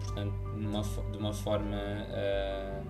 portanto, 0.03 0.33
numa, 0.57 0.83
de 0.83 1.19
uma 1.19 1.35
forma 1.35 1.77
uh, 1.77 2.83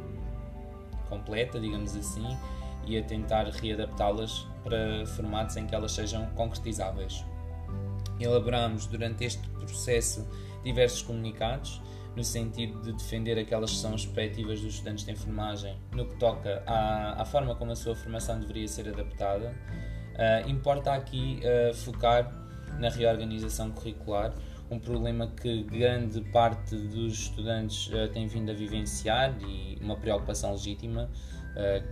completa, 1.08 1.58
digamos 1.58 1.96
assim, 1.96 2.38
e 2.86 2.96
a 2.96 3.02
tentar 3.02 3.46
readaptá-las 3.46 4.46
para 4.62 5.04
formatos 5.06 5.56
em 5.56 5.66
que 5.66 5.74
elas 5.74 5.90
sejam 5.90 6.24
concretizáveis. 6.36 7.24
Elaboramos 8.20 8.86
durante 8.86 9.24
este 9.24 9.48
processo 9.50 10.26
diversos 10.64 11.02
comunicados 11.02 11.80
no 12.18 12.24
sentido 12.24 12.80
de 12.82 12.92
defender 12.92 13.38
aquelas 13.38 13.70
que 13.70 13.76
são 13.76 13.94
as 13.94 14.04
perspectivas 14.04 14.60
dos 14.60 14.74
estudantes 14.74 15.04
de 15.04 15.12
enfermagem 15.12 15.76
no 15.92 16.04
que 16.04 16.16
toca 16.16 16.62
à, 16.66 17.22
à 17.22 17.24
forma 17.24 17.54
como 17.54 17.70
a 17.70 17.76
sua 17.76 17.94
formação 17.94 18.40
deveria 18.40 18.66
ser 18.66 18.88
adaptada. 18.88 19.54
Uh, 20.14 20.50
importa 20.50 20.92
aqui 20.92 21.40
uh, 21.44 21.72
focar 21.72 22.28
na 22.80 22.88
reorganização 22.88 23.70
curricular 23.70 24.34
um 24.68 24.78
problema 24.78 25.28
que 25.28 25.62
grande 25.62 26.20
parte 26.32 26.74
dos 26.74 27.20
estudantes 27.20 27.86
uh, 27.86 28.08
tem 28.12 28.26
vindo 28.26 28.50
a 28.50 28.54
vivenciar 28.54 29.36
e 29.40 29.78
uma 29.80 29.96
preocupação 29.96 30.52
legítima, 30.52 31.08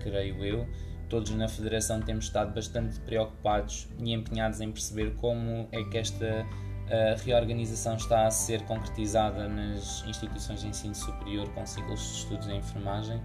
creio 0.01 0.45
eu, 0.45 0.69
todos 1.09 1.31
na 1.31 1.49
Federação 1.49 2.01
temos 2.01 2.27
estado 2.27 2.55
bastante 2.55 3.01
preocupados 3.01 3.89
e 3.99 4.13
empenhados 4.13 4.61
em 4.61 4.71
perceber 4.71 5.15
como 5.17 5.69
é 5.73 5.83
que 5.85 5.99
esta 5.99 6.47
a 6.91 7.21
reorganização 7.21 7.97
está 7.97 8.27
a 8.27 8.31
ser 8.31 8.63
concretizada 8.63 9.49
nas 9.49 10.05
instituições 10.07 10.61
de 10.61 10.69
ensino 10.69 10.95
superior 10.95 11.49
com 11.53 11.67
ciclos 11.67 12.01
de 12.01 12.19
estudos 12.19 12.49
em 12.49 12.59
enfermagem. 12.59 13.21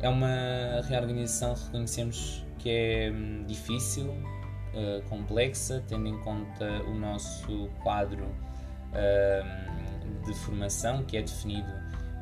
É 0.00 0.08
uma 0.08 0.80
reorganização 0.88 1.54
que 1.54 1.64
reconhecemos 1.64 2.44
que 2.58 2.70
é 2.70 3.10
hum, 3.10 3.44
difícil, 3.46 4.10
uh, 4.10 5.02
complexa, 5.08 5.82
tendo 5.88 6.06
em 6.06 6.18
conta 6.20 6.82
o 6.84 6.94
nosso 6.94 7.68
quadro 7.82 8.24
uh, 8.24 10.24
de 10.24 10.34
formação 10.34 11.02
que 11.04 11.16
é 11.16 11.22
definido 11.22 11.72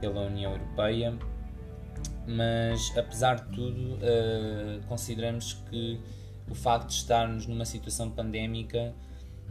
pela 0.01 0.23
União 0.23 0.53
Europeia, 0.53 1.19
mas 2.27 2.93
apesar 2.97 3.37
de 3.37 3.55
tudo, 3.55 3.95
uh, 3.95 4.87
consideramos 4.89 5.55
que 5.71 6.01
o 6.51 6.55
facto 6.55 6.89
de 6.89 6.95
estarmos 6.95 7.47
numa 7.47 7.65
situação 7.65 8.11
pandémica 8.11 8.95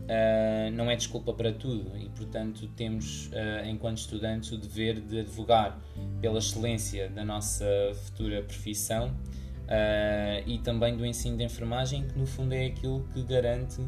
uh, 0.02 0.72
não 0.74 0.90
é 0.92 0.96
desculpa 0.96 1.34
para 1.34 1.54
tudo. 1.54 1.98
E, 1.98 2.10
portanto, 2.10 2.68
temos, 2.76 3.28
uh, 3.28 3.66
enquanto 3.66 3.98
estudantes, 3.98 4.52
o 4.52 4.58
dever 4.58 5.00
de 5.00 5.20
advogar 5.20 5.80
pela 6.20 6.40
excelência 6.40 7.10
da 7.10 7.24
nossa 7.24 7.66
futura 8.06 8.42
profissão 8.44 9.16
e 10.46 10.60
também 10.60 10.96
do 10.96 11.04
ensino 11.04 11.38
de 11.38 11.44
enfermagem, 11.44 12.08
que 12.08 12.20
no 12.20 12.28
fundo 12.28 12.54
é 12.54 12.68
aquilo 12.68 13.04
que 13.12 13.24
garante 13.24 13.82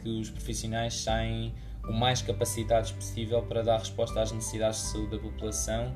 que 0.00 0.08
os 0.08 0.28
profissionais 0.28 0.94
saem 0.94 1.54
o 1.88 1.92
mais 1.92 2.20
capacitados 2.20 2.90
possível 2.90 3.42
para 3.42 3.62
dar 3.62 3.78
resposta 3.78 4.20
às 4.20 4.32
necessidades 4.32 4.80
de 4.80 4.86
saúde 4.86 5.10
da 5.12 5.18
população 5.18 5.94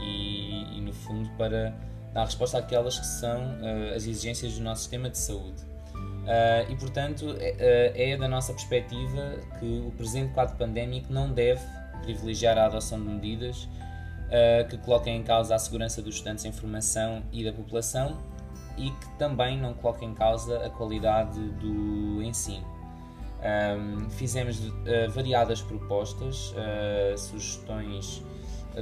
e, 0.00 0.78
e, 0.78 0.80
no 0.80 0.92
fundo, 0.92 1.28
para 1.36 1.74
dar 2.12 2.24
resposta 2.24 2.58
àquelas 2.58 2.98
que 2.98 3.06
são 3.06 3.58
as 3.94 4.06
exigências 4.06 4.54
do 4.54 4.62
nosso 4.62 4.82
sistema 4.82 5.10
de 5.10 5.18
saúde. 5.18 5.74
Uh, 6.24 6.72
e 6.72 6.76
portanto 6.76 7.36
é, 7.38 8.12
é, 8.12 8.16
da 8.16 8.26
nossa 8.26 8.54
perspectiva 8.54 9.36
que 9.60 9.84
o 9.86 9.90
presente 9.90 10.32
quadro 10.32 10.56
pandémico 10.56 11.12
não 11.12 11.30
deve 11.30 11.60
privilegiar 12.02 12.56
a 12.56 12.64
adoção 12.64 12.98
de 12.98 13.06
medidas 13.06 13.64
uh, 13.64 14.66
que 14.70 14.78
coloquem 14.78 15.18
em 15.18 15.22
causa 15.22 15.54
a 15.54 15.58
segurança 15.58 16.00
dos 16.00 16.14
estudantes 16.14 16.46
em 16.46 16.52
formação 16.52 17.22
e 17.30 17.44
da 17.44 17.52
população 17.52 18.16
e 18.78 18.90
que 18.90 19.18
também 19.18 19.58
não 19.58 19.74
coloquem 19.74 20.12
em 20.12 20.14
causa 20.14 20.64
a 20.64 20.70
qualidade 20.70 21.38
do 21.38 22.22
ensino. 22.22 22.66
Um, 23.44 24.08
fizemos 24.08 24.58
uh, 24.60 24.72
variadas 25.10 25.60
propostas, 25.60 26.54
sugestões 27.18 28.22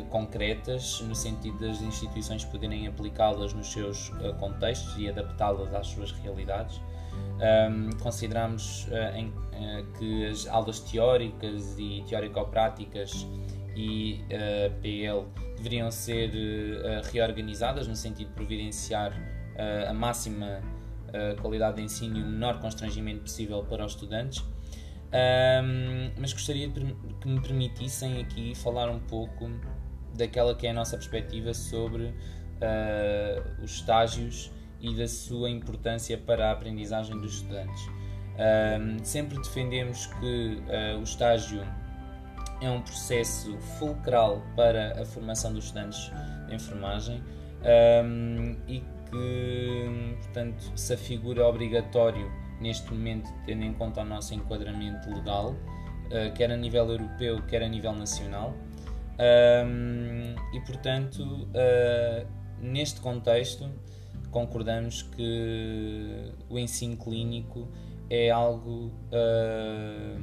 concretas 0.09 1.01
no 1.03 1.15
sentido 1.15 1.59
das 1.59 1.81
instituições 1.83 2.45
poderem 2.45 2.87
aplicá-las 2.87 3.53
nos 3.53 3.73
seus 3.73 4.11
contextos 4.41 4.97
e 4.99 5.09
adaptá-las 5.09 5.75
às 5.75 5.87
suas 5.89 6.13
realidades. 6.13 6.81
Um, 7.43 7.91
consideramos 7.99 8.87
uh, 8.87 9.17
em, 9.17 9.27
uh, 9.27 9.99
que 9.99 10.27
as 10.27 10.47
aulas 10.47 10.79
teóricas 10.79 11.77
e 11.77 12.05
teórico-práticas 12.09 13.27
e 13.75 14.21
uh, 14.27 14.81
PL 14.81 15.27
deveriam 15.57 15.91
ser 15.91 16.31
reorganizadas 17.13 17.89
no 17.89 17.97
sentido 17.97 18.29
de 18.29 18.35
providenciar 18.35 19.13
a 19.89 19.93
máxima 19.93 20.61
qualidade 21.41 21.77
de 21.77 21.83
ensino 21.83 22.19
e 22.19 22.23
o 22.23 22.27
menor 22.27 22.59
constrangimento 22.59 23.21
possível 23.21 23.63
para 23.63 23.85
os 23.85 23.93
estudantes. 23.93 24.41
Um, 24.41 26.11
mas 26.19 26.33
gostaria 26.33 26.69
que 26.69 27.29
me 27.29 27.41
permitissem 27.41 28.21
aqui 28.21 28.57
falar 28.57 28.91
um 28.91 28.99
pouco 28.99 29.49
daquela 30.17 30.55
que 30.55 30.67
é 30.67 30.71
a 30.71 30.75
nossa 30.75 30.97
perspectiva 30.97 31.53
sobre 31.55 32.15
os 33.63 33.73
estágios 33.73 34.53
e 34.81 34.95
da 34.95 35.09
sua 35.09 35.49
importância 35.49 36.19
para 36.19 36.49
a 36.49 36.53
aprendizagem 36.53 37.19
dos 37.21 37.35
estudantes. 37.35 37.89
Um, 38.33 39.05
sempre 39.05 39.37
defendemos 39.39 40.07
que 40.07 40.63
uh, 40.67 40.99
o 40.99 41.03
estágio 41.03 41.63
é 42.61 42.71
um 42.71 42.81
processo 42.81 43.57
fulcral 43.79 44.43
para 44.57 45.01
a 45.01 45.05
formação 45.05 45.53
dos 45.53 45.67
estudantes 45.67 46.11
de 46.49 46.55
enfermagem 46.55 47.23
um, 48.05 48.57
e 48.67 48.81
que, 49.11 50.17
portanto, 50.23 50.73
se 50.75 50.95
afigura 50.95 51.47
obrigatório 51.47 52.31
neste 52.61 52.93
momento, 52.93 53.29
tendo 53.45 53.65
em 53.65 53.75
conta 53.75 54.01
o 54.01 54.05
nosso 54.05 54.35
enquadramento 54.35 55.11
legal, 55.11 55.51
uh, 55.51 56.33
quer 56.35 56.51
a 56.51 56.57
nível 56.57 56.91
europeu, 56.91 57.43
quer 57.43 57.63
a 57.63 57.69
nível 57.69 57.93
nacional. 57.93 58.55
Um, 59.23 60.35
e, 60.53 60.61
portanto, 60.61 61.23
uh, 61.23 62.27
neste 62.61 63.01
contexto, 63.01 63.71
concordamos 64.31 65.03
que 65.03 66.33
o 66.49 66.59
ensino 66.59 66.97
clínico 66.97 67.69
é 68.11 68.31
algo 68.31 68.91
uh, 69.13 70.21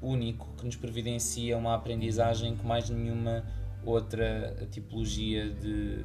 único 0.00 0.46
que 0.56 0.66
nos 0.66 0.76
providencia 0.76 1.58
uma 1.58 1.74
aprendizagem 1.74 2.56
que 2.56 2.64
mais 2.64 2.88
nenhuma 2.88 3.44
outra 3.84 4.56
tipologia 4.70 5.50
de, 5.50 5.96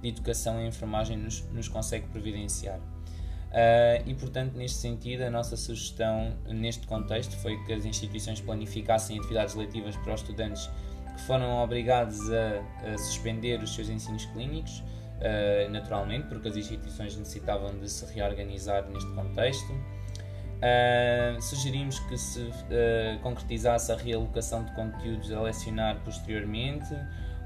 de 0.00 0.08
educação 0.08 0.58
em 0.60 0.68
enfermagem 0.68 1.18
nos, 1.18 1.42
nos 1.50 1.68
consegue 1.68 2.06
providenciar. 2.08 2.78
Uh, 2.78 4.02
e, 4.06 4.14
portanto, 4.14 4.54
neste 4.54 4.78
sentido, 4.78 5.22
a 5.22 5.30
nossa 5.30 5.56
sugestão 5.56 6.36
neste 6.48 6.86
contexto 6.86 7.36
foi 7.36 7.62
que 7.64 7.72
as 7.72 7.84
instituições 7.84 8.40
planificassem 8.40 9.18
atividades 9.18 9.54
letivas 9.54 9.96
para 9.98 10.14
os 10.14 10.22
estudantes 10.22 10.68
que 11.14 11.20
foram 11.22 11.62
obrigados 11.62 12.18
a, 12.30 12.92
a 12.92 12.98
suspender 12.98 13.62
os 13.62 13.74
seus 13.74 13.88
ensinos 13.88 14.24
clínicos 14.26 14.82
uh, 15.24 15.70
naturalmente, 15.70 16.26
porque 16.28 16.48
as 16.48 16.56
instituições 16.56 17.16
necessitavam 17.16 17.78
de 17.78 17.88
se 17.88 18.04
reorganizar 18.12 18.88
neste 18.88 19.10
contexto. 19.14 19.72
Uh, 19.72 21.40
sugerimos 21.42 21.98
que 22.00 22.16
se 22.16 22.40
uh, 22.40 23.18
concretizasse 23.22 23.92
a 23.92 23.96
realocação 23.96 24.64
de 24.64 24.72
conteúdos 24.72 25.30
a 25.32 25.40
lecionar 25.42 26.00
posteriormente 26.04 26.94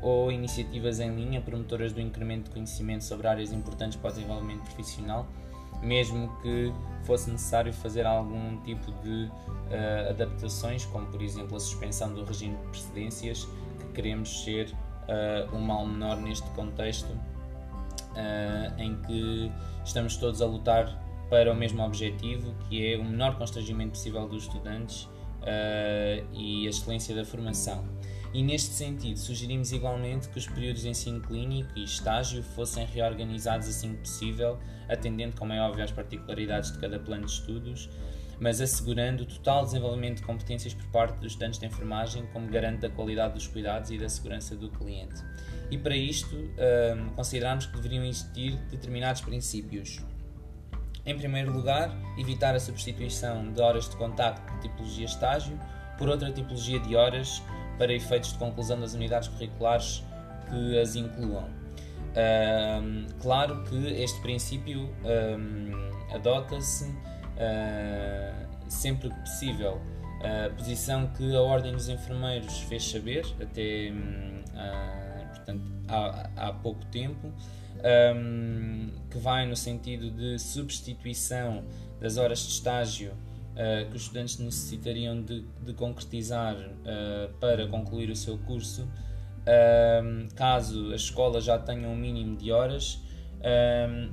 ou 0.01 0.31
iniciativas 0.31 1.01
em 1.01 1.15
linha 1.15 1.41
promotoras 1.41 1.93
do 1.93 2.01
incremento 2.01 2.45
de 2.45 2.51
conhecimento 2.51 3.03
sobre 3.03 3.27
áreas 3.27 3.53
importantes 3.53 3.97
para 3.97 4.11
o 4.11 4.13
desenvolvimento 4.13 4.63
profissional, 4.63 5.27
mesmo 5.83 6.29
que 6.43 6.73
fosse 7.05 7.31
necessário 7.31 7.73
fazer 7.73 8.07
algum 8.07 8.59
tipo 8.63 8.91
de 9.03 9.25
uh, 9.25 10.11
adaptações, 10.11 10.85
como 10.87 11.07
por 11.07 11.23
exemplo 11.23 11.57
a 11.57 11.61
suspensão 11.61 12.13
do 12.13 12.25
regime 12.25 12.57
de 12.57 12.67
precedências, 12.69 13.49
que 13.79 13.93
queremos 13.95 14.45
ser 14.45 14.75
um 15.55 15.59
mal 15.59 15.87
menor 15.87 16.19
neste 16.19 16.47
contexto 16.51 17.17
uh, 18.19 18.81
em 18.81 18.97
que 19.03 19.53
estamos 19.85 20.17
todos 20.17 20.43
a 20.43 20.47
lutar 20.47 21.03
para 21.31 21.53
o 21.53 21.55
mesmo 21.55 21.83
objetivo, 21.83 22.55
que 22.69 22.95
é 22.95 22.97
o 22.97 23.05
menor 23.05 23.37
constrangimento 23.37 23.91
possível 23.91 24.27
dos 24.27 24.45
estudantes 24.45 25.03
uh, 25.03 26.27
e 26.33 26.67
a 26.67 26.71
excelência 26.71 27.15
da 27.15 27.25
formação. 27.25 27.85
E 28.33 28.43
neste 28.43 28.75
sentido, 28.75 29.19
sugerimos 29.19 29.73
igualmente 29.73 30.29
que 30.29 30.39
os 30.39 30.47
períodos 30.47 30.83
de 30.83 30.91
ensino 30.91 31.21
clínico 31.21 31.71
e 31.75 31.85
estágio 31.85 32.43
fossem 32.43 32.85
reorganizados 32.85 33.69
assim 33.69 33.95
que 33.95 34.01
possível, 34.01 34.59
atendendo, 34.89 35.35
como 35.37 35.53
é 35.53 35.61
óbvio, 35.61 35.85
às 35.85 35.91
particularidades 35.91 36.73
de 36.73 36.79
cada 36.79 36.99
plano 36.99 37.25
de 37.25 37.33
estudos, 37.33 37.89
mas 38.39 38.61
assegurando 38.61 39.23
o 39.23 39.27
total 39.27 39.65
desenvolvimento 39.65 40.19
de 40.19 40.23
competências 40.23 40.75
por 40.75 40.87
parte 40.87 41.17
dos 41.17 41.33
estudantes 41.33 41.59
de 41.59 41.67
enfermagem 41.67 42.27
como 42.33 42.47
garante 42.49 42.81
da 42.81 42.91
qualidade 42.91 43.35
dos 43.35 43.47
cuidados 43.47 43.91
e 43.91 43.99
da 43.99 44.09
segurança 44.09 44.55
do 44.55 44.69
cliente. 44.69 45.17
E 45.71 45.77
para 45.77 45.97
isto, 45.97 46.37
um, 46.37 47.09
consideramos 47.17 47.67
que 47.67 47.77
deveriam 47.77 48.05
existir 48.05 48.57
determinados 48.71 49.23
princípios. 49.23 50.01
Em 51.05 51.17
primeiro 51.17 51.53
lugar, 51.53 51.91
evitar 52.19 52.55
a 52.55 52.61
substituição 52.61 53.53
de 53.53 53.61
horas 53.61 53.89
de 53.89 53.97
contacto 53.97 54.55
de 54.55 54.69
tipologia 54.69 55.07
estágio 55.07 55.59
por 55.97 56.09
outra 56.09 56.31
tipologia 56.31 56.79
de 56.79 56.95
horas 56.95 57.43
para 57.79 57.93
efeitos 57.93 58.33
de 58.33 58.39
conclusão 58.39 58.79
das 58.79 58.95
unidades 58.95 59.29
curriculares 59.29 60.05
que 60.51 60.79
as 60.79 60.97
incluam. 60.97 61.49
Um, 62.19 63.07
claro 63.21 63.63
que 63.65 63.77
este 64.03 64.21
princípio 64.21 64.91
um, 65.05 66.15
adota-se 66.15 66.85
uh, 66.85 68.49
sempre 68.69 69.09
que 69.11 69.21
possível. 69.21 69.81
A 70.21 70.51
posição 70.51 71.07
que 71.17 71.37
a 71.37 71.41
Ordem 71.41 71.71
dos 71.71 71.89
Enfermeiros 71.89 72.59
fez 72.63 72.91
saber, 72.91 73.25
até 73.41 73.93
uh, 73.93 75.29
portanto, 75.29 75.63
há, 75.87 76.29
há 76.37 76.53
pouco 76.53 76.85
tempo, 76.87 77.33
que 79.09 79.19
vai 79.19 79.47
no 79.47 79.55
sentido 79.55 80.11
de 80.11 80.37
substituição 80.41 81.63
das 82.01 82.17
horas 82.17 82.41
de 82.41 82.49
estágio 82.49 83.13
que 83.91 83.97
os 83.97 84.03
estudantes 84.03 84.39
necessitariam 84.39 85.21
de, 85.21 85.45
de 85.63 85.73
concretizar 85.75 86.55
uh, 86.55 87.33
para 87.41 87.67
concluir 87.67 88.09
o 88.09 88.15
seu 88.15 88.39
curso, 88.39 88.89
um, 90.03 90.29
caso 90.37 90.93
as 90.95 91.03
escolas 91.03 91.45
já 91.45 91.59
tenham 91.59 91.93
um 91.93 91.97
mínimo 91.97 92.37
de 92.37 92.53
horas. 92.53 93.03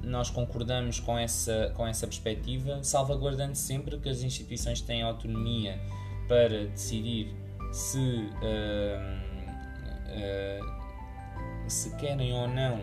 Nós 0.03 0.29
concordamos 0.29 0.99
com 0.99 1.17
essa, 1.17 1.71
com 1.75 1.85
essa 1.87 2.05
perspectiva, 2.05 2.83
salvaguardando 2.83 3.55
sempre 3.55 3.97
que 3.97 4.07
as 4.07 4.21
instituições 4.21 4.81
têm 4.81 5.01
autonomia 5.01 5.79
para 6.27 6.67
decidir 6.67 7.33
se 7.71 8.29
se 11.67 11.95
querem 11.95 12.31
ou 12.33 12.47
não 12.47 12.79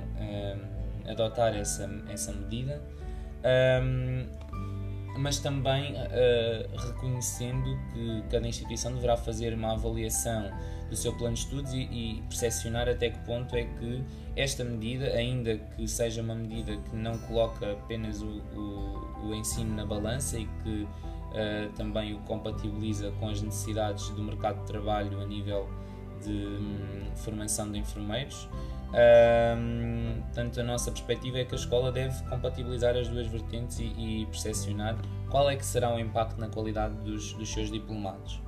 adotar 1.09 1.55
essa, 1.55 1.89
essa 2.09 2.33
medida, 2.33 2.83
mas 5.17 5.39
também 5.39 5.93
uh, 5.93 6.77
reconhecendo 6.77 7.79
que 7.93 8.25
cada 8.31 8.47
instituição 8.47 8.95
deverá 8.95 9.17
fazer 9.17 9.53
uma 9.55 9.73
avaliação 9.73 10.51
do 10.89 10.97
seu 10.97 11.13
plano 11.15 11.35
de 11.35 11.41
estudos 11.41 11.73
e, 11.73 11.83
e 11.83 12.23
percepcionar 12.29 12.89
até 12.89 13.11
que 13.11 13.19
ponto 13.21 13.55
é 13.57 13.65
que 13.65 14.05
esta 14.37 14.65
medida, 14.65 15.07
ainda 15.07 15.57
que 15.57 15.87
seja 15.87 16.23
uma 16.23 16.35
medida 16.35 16.77
que 16.77 16.97
não 16.97 17.17
coloca 17.19 17.73
apenas 17.73 18.23
o, 18.23 18.27
o, 18.27 19.29
o 19.29 19.35
ensino 19.35 19.75
na 19.75 19.85
balança 19.85 20.39
e 20.39 20.47
que 20.63 20.83
uh, 20.83 21.73
também 21.77 22.15
o 22.15 22.19
compatibiliza 22.21 23.11
com 23.21 23.29
as 23.29 23.43
necessidades 23.43 24.09
do 24.11 24.23
mercado 24.23 24.61
de 24.61 24.67
trabalho 24.67 25.21
a 25.21 25.27
nível 25.27 25.69
de 26.23 26.31
um, 26.31 27.17
formação 27.17 27.71
de 27.71 27.79
enfermeiros, 27.79 28.49
um, 28.93 30.21
portanto, 30.23 30.61
a 30.61 30.63
nossa 30.63 30.91
perspectiva 30.91 31.39
é 31.39 31.45
que 31.45 31.55
a 31.55 31.59
escola 31.59 31.91
deve 31.91 32.23
compatibilizar 32.25 32.95
as 32.97 33.09
duas 33.09 33.27
vertentes 33.27 33.79
e, 33.79 33.85
e 33.85 34.27
percepcionar 34.27 34.97
qual 35.31 35.49
é 35.49 35.57
que 35.57 35.65
será 35.65 35.95
o 35.95 35.99
impacto 35.99 36.39
na 36.39 36.49
qualidade 36.49 36.95
dos, 36.97 37.33
dos 37.33 37.51
seus 37.51 37.71
diplomados. 37.71 38.43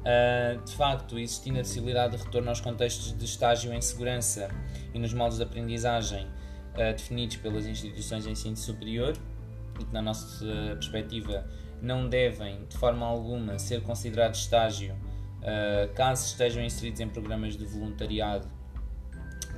Uh, 0.00 0.64
de 0.64 0.72
facto, 0.76 1.18
existindo 1.18 1.58
a 1.58 1.62
possibilidade 1.62 2.16
de 2.16 2.22
retorno 2.22 2.48
aos 2.48 2.60
contextos 2.60 3.16
de 3.16 3.24
estágio 3.24 3.72
em 3.72 3.80
segurança 3.80 4.48
e 4.94 4.98
nos 4.98 5.12
modos 5.12 5.38
de 5.38 5.42
aprendizagem 5.42 6.24
uh, 6.26 6.92
definidos 6.96 7.36
pelas 7.36 7.66
instituições 7.66 8.24
de 8.24 8.30
ensino 8.30 8.56
superior, 8.56 9.14
e 9.78 9.84
que, 9.84 9.92
na 9.92 10.00
nossa 10.00 10.44
perspectiva, 10.74 11.44
não 11.82 12.08
devem, 12.08 12.64
de 12.66 12.76
forma 12.76 13.04
alguma, 13.04 13.58
ser 13.58 13.82
considerados 13.82 14.40
estágio 14.40 14.94
uh, 14.94 15.92
caso 15.94 16.26
estejam 16.26 16.62
inseridos 16.62 17.00
em 17.00 17.08
programas 17.08 17.56
de 17.56 17.64
voluntariado 17.64 18.59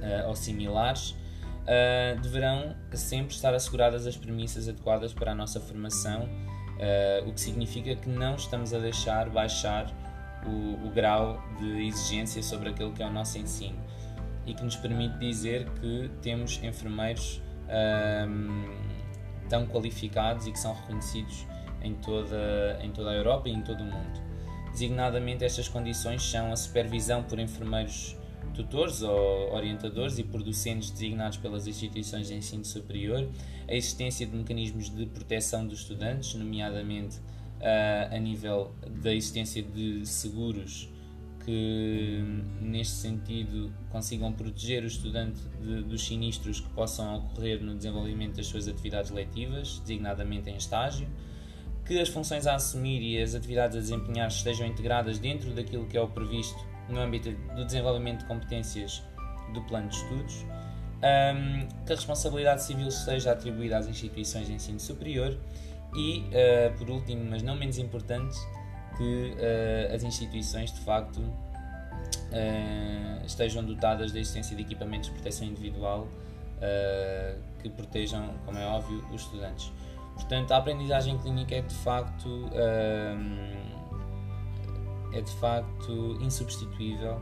uh, 0.03 0.29
ou 0.29 0.37
similares, 0.37 1.11
uh, 1.11 2.21
deverão 2.21 2.75
sempre 2.93 3.35
estar 3.35 3.55
asseguradas 3.55 4.07
as 4.07 4.17
premissas 4.17 4.69
adequadas 4.69 5.15
para 5.15 5.33
a 5.33 5.35
nossa 5.35 5.61
formação, 5.61 6.25
uh, 6.25 7.29
o 7.29 7.33
que 7.33 7.41
significa 7.41 7.95
que 7.97 8.09
não 8.09 8.35
estamos 8.35 8.75
a 8.75 8.79
deixar 8.79 9.31
baixar 9.31 9.87
o, 10.45 10.87
o, 10.87 10.91
grau 10.91 11.41
de 11.59 11.87
exigência 11.87 12.43
sobre 12.43 12.71
aquilo 12.71 12.93
que 12.93 13.03
é 13.03 13.07
o 13.07 13.13
nosso 13.13 13.39
ensino 13.39 13.79
e 14.45 14.55
que 14.55 14.65
nos 14.65 14.75
permite 14.75 15.17
dizer 15.19 15.69
que 15.81 16.11
temos 16.21 16.61
enfermeiros 16.65 17.41
tão 19.49 19.67
qualificados 19.67 20.47
e 20.47 20.53
que 20.53 20.59
são 20.59 20.75
reconhecidos 20.75 21.47
em 21.81 21.95
toda, 21.95 22.79
em 22.83 22.91
toda 22.91 23.11
a 23.11 23.15
Europa 23.15 23.49
e 23.49 23.53
em 23.53 23.63
todo 23.63 23.83
o 23.83 23.85
mundo. 23.85 24.21
Designadamente, 24.73 25.45
estas 25.45 25.69
condições 25.69 26.23
são 26.23 26.53
a 26.53 26.57
supervisão 26.57 27.23
por 27.23 27.39
enfermeiros 27.39 28.17
tutores 28.53 29.03
ou 29.03 29.53
orientadores 29.53 30.19
e 30.19 30.25
por 30.25 30.43
docentes 30.43 30.91
designados 30.91 31.39
pelas 31.39 31.67
instituições 31.67 32.29
de 32.29 32.35
ensino 32.35 32.65
superior, 32.65 33.29
a 33.69 33.75
existência 33.75 34.27
de 34.27 34.37
mecanismos 34.37 34.91
de 34.91 35.07
proteção 35.07 35.67
dos 35.67 35.81
estudantes, 35.81 36.35
nomeadamente 36.35 37.19
uh, 37.19 38.15
a 38.15 38.19
nível 38.19 38.73
da 39.03 39.15
existência 39.15 39.63
de 39.63 40.07
seguros 40.07 40.89
que, 41.45 42.23
neste 42.61 42.95
sentido, 42.95 43.73
consigam 43.91 44.33
proteger 44.33 44.85
o 44.85 44.87
estudante 44.87 45.41
de, 45.61 45.83
dos 45.83 46.07
sinistros 46.07 46.61
que 46.61 46.69
possam 46.71 47.17
ocorrer 47.17 47.61
no 47.61 47.75
desenvolvimento 47.75 48.37
das 48.37 48.47
suas 48.47 48.69
atividades 48.69 49.11
letivas, 49.11 49.81
designadamente 49.81 50.51
em 50.51 50.57
estágio, 50.57 51.09
que 51.85 51.99
as 51.99 52.09
funções 52.09 52.47
a 52.47 52.55
assumir 52.55 53.03
e 53.03 53.21
as 53.21 53.35
atividades 53.35 53.77
a 53.77 53.81
desempenhar 53.81 54.29
estejam 54.29 54.67
integradas 54.67 55.19
dentro 55.19 55.53
daquilo 55.53 55.87
que 55.87 55.97
é 55.97 56.01
o 56.01 56.07
previsto 56.07 56.72
no 56.89 57.01
âmbito 57.01 57.31
do 57.55 57.65
desenvolvimento 57.65 58.21
de 58.21 58.27
competências 58.27 59.03
do 59.53 59.63
plano 59.63 59.89
de 59.89 59.97
estudos, 59.97 60.47
um, 61.03 61.67
que 61.85 61.93
a 61.93 61.97
responsabilidade 61.97 62.63
civil 62.63 62.91
seja 62.91 63.33
atribuída 63.33 63.79
às 63.79 63.87
instituições 63.87 64.47
de 64.47 64.55
ensino 64.55 64.79
superior 64.79 65.37
e, 65.95 66.21
uh, 66.21 66.79
por 66.79 66.89
último, 66.89 67.25
mas 67.29 67.43
não 67.43 67.57
menos 67.57 67.79
importante, 67.79 68.39
que 68.97 69.35
uh, 69.35 69.95
as 69.95 70.03
instituições 70.03 70.73
de 70.73 70.81
facto 70.81 71.19
uh, 71.19 73.27
estejam 73.27 73.65
dotadas 73.65 74.13
da 74.13 74.21
existência 74.21 74.57
de 74.57 74.63
equipamentos 74.63 75.09
de 75.09 75.15
proteção 75.15 75.47
individual 75.47 76.09
que 77.61 77.69
protejam, 77.69 78.35
como 78.47 78.57
é 78.57 78.65
óbvio, 78.65 79.05
os 79.13 79.23
estudantes. 79.23 79.73
Portanto, 80.15 80.53
a 80.53 80.59
aprendizagem 80.59 81.19
clínica 81.19 81.57
é 81.57 81.61
de 81.61 81.75
facto 81.75 82.49
é 85.13 85.21
de 85.21 85.33
facto 85.37 86.19
insubstituível 86.21 87.21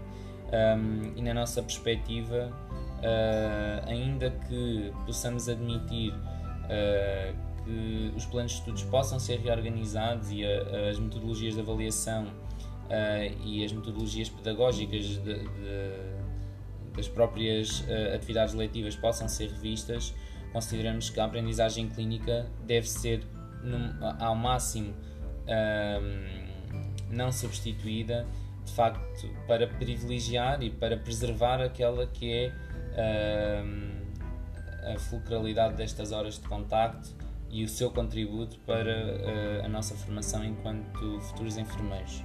um, 0.52 1.12
e 1.16 1.22
na 1.22 1.32
nossa 1.32 1.62
perspectiva, 1.62 2.52
uh, 2.98 3.88
ainda 3.88 4.30
que 4.30 4.92
possamos 5.06 5.48
admitir 5.48 6.12
uh, 6.12 7.64
que 7.64 8.12
os 8.16 8.26
planos 8.26 8.52
de 8.52 8.58
estudos 8.58 8.82
possam 8.84 9.18
ser 9.20 9.38
reorganizados 9.40 10.30
e 10.30 10.44
a, 10.44 10.90
as 10.90 10.98
metodologias 10.98 11.54
de 11.54 11.60
avaliação 11.60 12.24
uh, 12.24 13.44
e 13.44 13.64
as 13.64 13.72
metodologias 13.72 14.28
pedagógicas 14.28 15.04
de, 15.04 15.20
de, 15.22 15.44
das 16.96 17.06
próprias 17.06 17.84
atividades 18.12 18.52
letivas 18.52 18.96
possam 18.96 19.28
ser 19.28 19.48
revistas, 19.50 20.12
consideramos 20.52 21.08
que 21.08 21.20
a 21.20 21.24
aprendizagem 21.24 21.88
clínica 21.88 22.50
deve 22.66 22.88
ser 22.88 23.24
num, 23.62 23.90
ao 24.18 24.34
máximo 24.34 24.92
um, 25.46 26.39
não 27.10 27.32
substituída, 27.32 28.26
de 28.64 28.72
facto, 28.72 29.28
para 29.46 29.66
privilegiar 29.66 30.62
e 30.62 30.70
para 30.70 30.96
preservar 30.96 31.60
aquela 31.60 32.06
que 32.06 32.32
é 32.32 32.52
uh, 32.92 34.94
a 34.94 34.98
fulcralidade 34.98 35.76
destas 35.76 36.12
horas 36.12 36.38
de 36.38 36.48
contacto 36.48 37.10
e 37.50 37.64
o 37.64 37.68
seu 37.68 37.90
contributo 37.90 38.58
para 38.60 38.92
uh, 38.92 39.64
a 39.64 39.68
nossa 39.68 39.94
formação 39.94 40.44
enquanto 40.44 41.20
futuros 41.20 41.56
enfermeiros. 41.56 42.22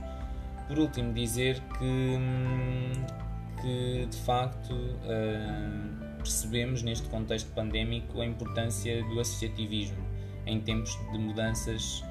Por 0.68 0.80
último, 0.80 1.14
dizer 1.14 1.62
que, 1.78 2.20
que 3.62 4.06
de 4.06 4.18
facto 4.18 4.74
uh, 4.74 6.18
percebemos 6.18 6.82
neste 6.82 7.08
contexto 7.10 7.52
pandémico 7.54 8.22
a 8.22 8.26
importância 8.26 9.04
do 9.06 9.20
associativismo 9.20 10.04
em 10.46 10.60
tempos 10.60 10.96
de 11.12 11.18
mudanças 11.18 12.04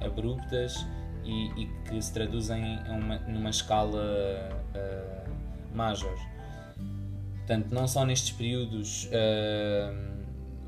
abruptas 0.00 0.86
e, 1.26 1.62
e 1.62 1.66
que 1.88 2.00
se 2.00 2.12
traduzem 2.12 2.78
uma, 2.88 3.18
numa 3.20 3.50
escala 3.50 4.00
uh, 4.74 5.76
major. 5.76 6.16
Portanto, 7.38 7.72
não 7.72 7.86
só 7.86 8.04
nestes 8.04 8.32
períodos 8.32 9.06
uh, 9.06 10.16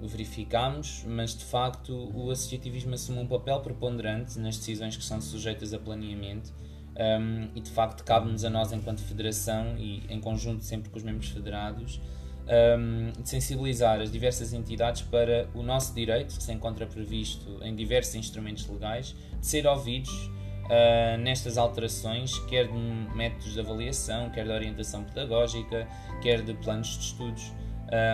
o 0.02 0.06
verificamos, 0.06 1.04
mas 1.06 1.36
de 1.36 1.44
facto 1.44 1.92
o 2.14 2.30
associativismo 2.30 2.94
assume 2.94 3.18
um 3.18 3.26
papel 3.26 3.60
preponderante 3.60 4.38
nas 4.38 4.56
decisões 4.56 4.96
que 4.96 5.04
são 5.04 5.20
sujeitas 5.20 5.74
a 5.74 5.78
planeamento 5.78 6.52
um, 6.98 7.48
e 7.54 7.60
de 7.60 7.70
facto 7.70 8.04
cabe-nos 8.04 8.44
a 8.44 8.50
nós 8.50 8.72
enquanto 8.72 9.00
federação 9.00 9.76
e 9.76 10.02
em 10.08 10.20
conjunto 10.20 10.64
sempre 10.64 10.90
com 10.90 10.96
os 10.96 11.02
membros 11.02 11.28
federados 11.28 12.00
um, 12.48 13.12
de 13.22 13.28
sensibilizar 13.28 14.00
as 14.00 14.10
diversas 14.10 14.52
entidades 14.52 15.02
para 15.02 15.48
o 15.54 15.62
nosso 15.62 15.94
direito, 15.94 16.36
que 16.36 16.42
se 16.42 16.52
encontra 16.52 16.86
previsto 16.86 17.58
em 17.62 17.74
diversos 17.74 18.14
instrumentos 18.14 18.66
legais, 18.66 19.14
de 19.38 19.46
ser 19.46 19.66
ouvidos 19.66 20.30
uh, 20.68 21.18
nestas 21.18 21.58
alterações, 21.58 22.38
quer 22.40 22.68
de 22.68 22.78
métodos 23.14 23.52
de 23.52 23.60
avaliação, 23.60 24.30
quer 24.30 24.44
de 24.44 24.50
orientação 24.50 25.04
pedagógica, 25.04 25.86
quer 26.22 26.42
de 26.42 26.54
planos 26.54 26.88
de 26.88 27.04
estudos. 27.04 27.52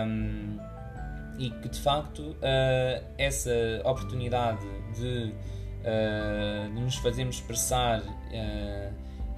Um, 0.07 0.57
e 1.37 1.49
que 1.49 1.67
de 1.67 1.79
facto 1.79 2.21
uh, 2.21 3.05
essa 3.17 3.51
oportunidade 3.83 4.65
de, 4.93 5.33
uh, 5.81 6.73
de, 6.73 6.79
nos 6.79 6.95
fazermos 6.95 7.35
expressar 7.35 8.01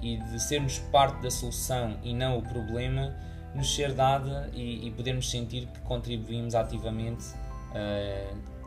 e 0.00 0.16
de 0.16 0.40
sermos 0.40 0.78
parte 0.92 1.20
da 1.20 1.30
solução 1.30 1.98
e 2.04 2.14
não 2.14 2.38
o 2.38 2.42
problema 2.42 3.16
nos 3.52 3.74
ser 3.74 3.92
dada 3.94 4.48
e, 4.54 4.86
e 4.86 4.90
podermos 4.92 5.28
sentir 5.28 5.66
que 5.66 5.80
contribuímos 5.80 6.54
ativamente 6.54 7.24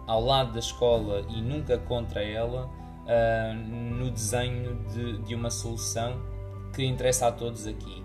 ao 0.08 0.22
lado 0.22 0.52
da 0.52 0.60
escola 0.60 1.26
e 1.30 1.42
nunca 1.42 1.78
contra 1.78 2.22
ela 2.22 2.70
uh, 3.12 3.54
no 3.54 4.10
desenho 4.10 4.76
de, 4.94 5.18
de, 5.24 5.36
uma 5.36 5.50
solução 5.50 6.22
que 6.74 6.86
interessa 6.86 7.28
a 7.28 7.32
todos 7.32 7.68
aqui. 7.68 8.02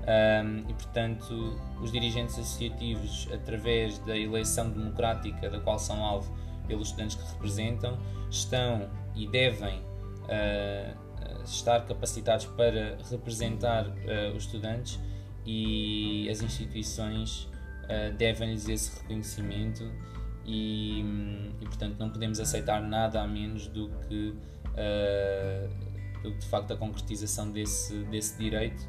Um, 0.00 0.68
e 0.68 0.74
portanto, 0.74 1.58
os 1.80 1.92
dirigentes 1.92 2.38
associativos, 2.38 3.28
através 3.32 3.98
da 3.98 4.16
eleição 4.16 4.70
democrática 4.70 5.48
da 5.48 5.60
qual 5.60 5.78
são 5.78 6.04
alvo 6.04 6.34
pelos 6.66 6.88
estudantes 6.88 7.16
que 7.16 7.32
representam, 7.32 7.98
estão 8.30 8.88
e 9.14 9.26
devem 9.26 9.78
uh, 9.78 11.44
estar 11.44 11.86
capacitados 11.86 12.46
para 12.46 12.98
representar 13.10 13.86
uh, 13.86 14.36
os 14.36 14.44
estudantes 14.44 14.98
e 15.46 16.28
as 16.30 16.42
instituições 16.42 17.48
devem-lhes 18.16 18.68
esse 18.68 19.00
reconhecimento 19.00 19.90
e, 20.44 21.00
e, 21.60 21.64
portanto 21.64 21.98
não 21.98 22.10
podemos 22.10 22.40
aceitar 22.40 22.80
nada 22.80 23.22
a 23.22 23.26
menos 23.26 23.66
do 23.68 23.88
que, 24.08 24.34
uh, 24.70 26.22
do 26.22 26.32
que 26.32 26.38
de 26.38 26.46
facto 26.46 26.72
a 26.72 26.76
concretização 26.76 27.50
desse, 27.50 27.94
desse 28.04 28.38
direito 28.38 28.82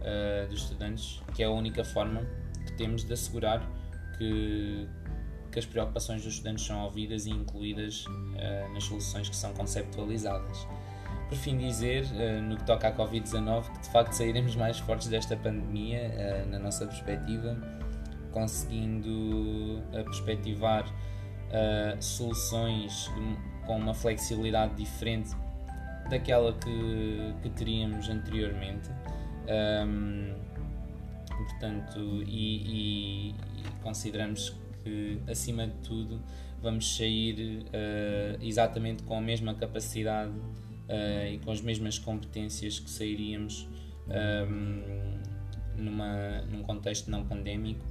uh, 0.00 0.48
dos 0.48 0.62
estudantes, 0.62 1.22
que 1.34 1.42
é 1.42 1.46
a 1.46 1.50
única 1.50 1.84
forma 1.84 2.26
que 2.66 2.72
temos 2.72 3.04
de 3.04 3.12
assegurar 3.12 3.60
que, 4.18 4.88
que 5.52 5.58
as 5.58 5.66
preocupações 5.66 6.22
dos 6.22 6.34
estudantes 6.34 6.64
são 6.64 6.82
ouvidas 6.84 7.26
e 7.26 7.30
incluídas 7.30 8.04
uh, 8.06 8.72
nas 8.72 8.84
soluções 8.84 9.28
que 9.28 9.36
são 9.36 9.52
conceptualizadas. 9.54 10.66
Por 11.28 11.36
fim, 11.36 11.58
dizer, 11.58 12.04
uh, 12.04 12.42
no 12.42 12.56
que 12.56 12.64
toca 12.64 12.88
à 12.88 12.96
Covid-19, 12.96 13.72
que 13.72 13.80
de 13.80 13.90
facto 13.90 14.12
sairemos 14.12 14.54
mais 14.54 14.78
fortes 14.78 15.08
desta 15.08 15.36
pandemia, 15.36 16.46
na 16.46 16.58
nossa 16.58 16.86
perspectiva, 16.86 17.56
conseguindo 18.36 19.82
perspectivar 20.04 20.84
soluções 22.00 23.10
com 23.64 23.78
uma 23.78 23.94
flexibilidade 23.94 24.74
diferente 24.74 25.30
daquela 26.08 26.52
que, 26.52 27.34
que 27.42 27.50
teríamos 27.50 28.08
anteriormente. 28.08 28.88
Um, 29.48 30.34
portanto, 31.28 32.22
e, 32.26 32.56
e, 32.66 33.28
e, 33.30 33.34
consideramos 33.82 34.54
que, 34.82 35.20
acima 35.28 35.66
de 35.66 35.74
tudo, 35.82 36.20
vamos 36.62 36.96
sair 36.96 37.66
uh, 37.66 38.42
exatamente 38.42 39.02
com 39.02 39.18
a 39.18 39.20
mesma 39.20 39.54
capacidade 39.54 40.32
uh, 40.32 41.26
e 41.32 41.38
com 41.38 41.50
as 41.50 41.60
mesmas 41.60 41.98
competências 41.98 42.78
que 42.78 42.90
sairíamos 42.90 43.68
um, 44.08 45.20
numa, 45.76 46.40
num 46.42 46.62
contexto 46.62 47.10
não 47.10 47.24
pandémico, 47.24 47.84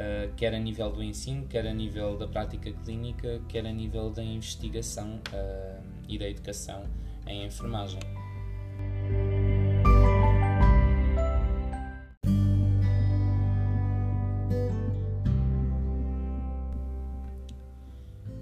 uh, 0.00 0.34
quer 0.34 0.54
a 0.54 0.58
nível 0.58 0.90
do 0.90 1.02
ensino, 1.02 1.46
quer 1.46 1.66
a 1.66 1.74
nível 1.74 2.16
da 2.16 2.26
prática 2.26 2.72
clínica, 2.72 3.40
quer 3.48 3.66
a 3.66 3.72
nível 3.72 4.10
da 4.10 4.22
investigação 4.22 5.20
e 6.08 6.18
da 6.18 6.28
educação 6.28 6.84
em 7.26 7.44
enfermagem. 7.44 8.00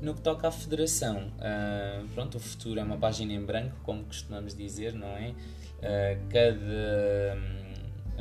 No 0.00 0.14
que 0.14 0.22
toca 0.22 0.48
à 0.48 0.50
federação, 0.50 1.30
uh, 1.36 2.08
pronto, 2.14 2.38
o 2.38 2.40
futuro 2.40 2.80
é 2.80 2.82
uma 2.82 2.96
página 2.96 3.32
em 3.32 3.44
branco, 3.44 3.76
como 3.82 4.04
costumamos 4.04 4.54
dizer, 4.54 4.94
não 4.94 5.08
é? 5.08 5.34
Uh, 5.80 6.28
cada 6.30 7.36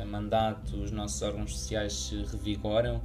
um, 0.02 0.06
mandato 0.06 0.76
os 0.76 0.90
nossos 0.90 1.22
órgãos 1.22 1.56
sociais 1.56 1.94
se 1.94 2.16
revigoram 2.24 3.00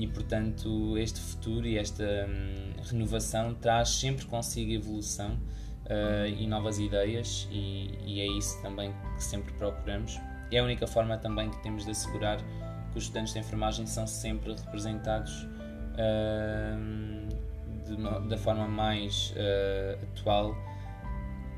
e, 0.00 0.06
portanto, 0.06 0.96
este 0.96 1.20
futuro 1.20 1.66
e 1.66 1.76
esta 1.76 2.02
um, 2.02 2.82
renovação 2.82 3.54
traz 3.54 3.90
sempre 3.90 4.24
consigo 4.24 4.72
evolução 4.72 5.34
uh, 5.84 6.26
e 6.26 6.46
novas 6.46 6.78
ideias, 6.78 7.46
e, 7.50 7.90
e, 8.06 8.18
é 8.18 8.26
isso 8.26 8.62
também 8.62 8.94
que 9.14 9.22
sempre 9.22 9.52
procuramos. 9.52 10.18
É 10.50 10.58
a 10.58 10.64
única 10.64 10.86
forma 10.86 11.18
também 11.18 11.50
que 11.50 11.62
temos 11.62 11.84
de 11.84 11.90
assegurar 11.90 12.38
que 12.38 12.96
os 12.96 13.04
estudantes 13.04 13.34
de 13.34 13.40
enfermagem 13.40 13.84
são 13.84 14.06
sempre 14.06 14.54
representados 14.54 15.46
uma, 17.90 18.20
da 18.20 18.38
forma 18.38 18.66
mais 18.66 19.34
uh, 19.36 20.02
atual 20.02 20.56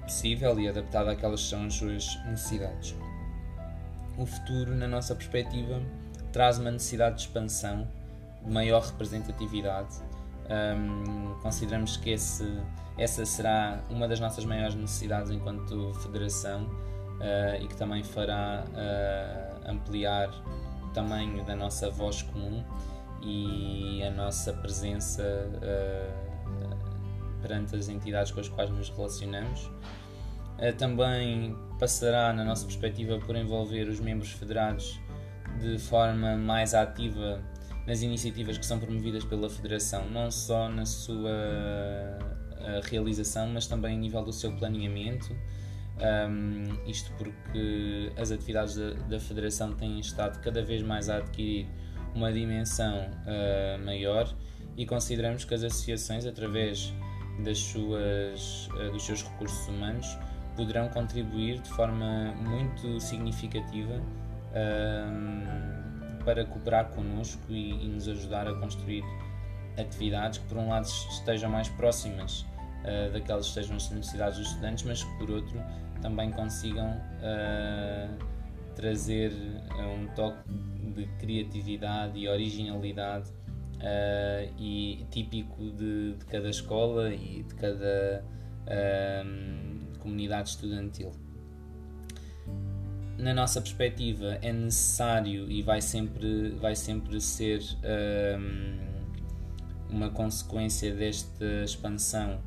possível 0.03 0.59
e 0.59 0.69
adaptada 0.69 1.13
àquelas 1.13 1.43
que 1.43 1.49
são 1.49 1.65
as 1.65 1.75
suas 1.75 2.19
necessidades. 2.27 2.97
O 4.19 4.27
futuro, 4.27 4.75
na 4.75 4.89
nossa 4.89 5.15
perspectiva, 5.15 5.81
traz 6.33 6.59
uma 6.59 6.73
necessidade 6.73 7.17
de 7.17 7.21
expansão, 7.23 7.83
de 7.83 8.02
maior 8.47 8.83
representatividade. 8.83 10.03
Um, 10.51 11.35
consideramos 11.41 11.97
que 11.97 12.11
esse, 12.11 12.61
essa 12.99 13.25
será 13.25 13.81
uma 13.89 14.09
das 14.09 14.21
nossas 14.21 14.45
maiores 14.45 14.75
necessidades 14.75 15.31
enquanto 15.31 15.95
federação 15.95 16.65
uh, 16.65 17.63
e 17.63 17.69
que 17.69 17.77
também 17.77 18.03
fará 18.03 18.65
uh, 18.67 19.71
ampliar 19.71 20.29
o 20.83 20.89
tamanho 20.89 21.45
da 21.45 21.55
nossa 21.55 21.91
voz 21.91 22.23
comum 22.23 22.65
e 23.23 24.03
a 24.03 24.11
nossa 24.11 24.53
presença 24.53 25.23
uh, 25.23 27.41
perante 27.41 27.77
as 27.77 27.89
entidades 27.89 28.33
com 28.33 28.41
as 28.41 28.49
quais 28.49 28.71
nos 28.71 28.89
relacionamos. 28.91 29.71
Também 30.79 31.57
passará, 31.77 32.33
na 32.33 32.45
nossa 32.45 32.65
perspectiva, 32.65 33.19
por 33.19 33.35
envolver 33.35 33.89
os 33.89 33.99
membros 33.99 34.31
federados 34.31 35.01
de 35.59 35.77
forma 35.77 36.37
mais 36.37 36.73
ativa 36.73 37.43
nas 37.87 38.03
iniciativas 38.03 38.59
que 38.59 38.65
são 38.65 38.79
promovidas 38.79 39.25
pela 39.25 39.49
Federação, 39.51 40.09
não 40.09 40.31
só 40.31 40.69
na 40.69 40.87
sua 40.87 41.31
uh, 41.31 42.81
realização, 42.85 43.49
mas 43.49 43.67
também 43.67 43.97
a 43.97 43.99
nível 43.99 44.23
do 44.23 44.33
seu 44.33 44.53
planeamento. 44.53 45.35
Um, 45.99 46.89
isto 46.89 47.13
porque 47.19 48.13
as 48.17 48.31
atividades 48.31 48.77
da, 48.77 48.91
da 48.93 49.21
Federação 49.21 49.73
têm 49.75 50.01
estado 50.01 50.41
cada 50.41 50.63
vez 50.63 50.83
mais 50.83 51.09
a 51.09 51.19
adquirir 51.19 51.67
uma 52.15 52.33
dimensão 52.33 52.99
uh, 52.99 53.85
maior 53.85 54.35
e 54.77 54.87
consideramos 54.87 55.45
que 55.45 55.55
as 55.55 55.63
associações, 55.63 56.25
através 56.25 56.93
das 57.45 57.59
suas, 57.59 58.69
uh, 58.69 58.91
dos 58.93 59.05
seus 59.05 59.23
recursos 59.23 59.69
humanos, 59.69 60.07
poderão 60.57 60.89
contribuir 60.89 61.61
de 61.61 61.69
forma 61.71 62.33
muito 62.35 63.01
significativa 63.01 64.01
para 66.25 66.45
cooperar 66.45 66.91
connosco 66.91 67.43
e, 67.49 67.73
e, 67.73 67.89
nos 67.89 68.09
ajudar 68.09 68.49
a 68.49 68.55
construir 68.55 69.05
atividades 69.79 70.39
que, 70.39 70.47
por 70.47 70.59
um 70.59 70.69
lado, 70.69 70.87
estejam 70.87 71.51
mais 71.51 71.69
próximas 71.69 72.47
daquelas 73.13 73.45
que 73.45 73.61
estejam 73.61 73.77
as 73.77 73.89
necessidades 73.91 74.39
dos 74.39 74.49
estudantes, 74.49 74.83
mas 74.85 75.05
que, 75.05 75.19
por 75.19 75.31
outro, 75.31 75.63
também 76.01 76.33
consigam 76.33 77.01
trazer 78.75 79.33
um 79.95 80.07
toque 80.15 80.51
de 80.95 81.07
criatividade 81.19 82.19
e 82.19 82.29
originalidade 82.29 83.31
uh, 83.83 84.55
e 84.59 85.07
típico 85.11 85.71
de, 85.73 86.15
de, 86.15 86.25
cada 86.27 86.49
escola 86.49 87.13
e 87.13 87.43
de 87.43 87.55
cada 87.55 88.25
uh, 88.67 89.99
comunidade 89.99 90.51
estudantil. 90.51 91.13
Na 93.23 93.33
nossa 93.33 93.61
perspectiva, 93.61 94.37
é 94.43 94.53
necessário 94.53 95.49
e 95.49 95.63
vai 95.63 95.81
sempre, 95.81 96.51
vai 96.61 96.75
sempre 96.75 97.21
ser 97.21 97.61
uh, 97.61 98.37
uma 99.89 100.11
consequência 100.11 100.93
desta 100.93 101.45
expansão 101.65 102.41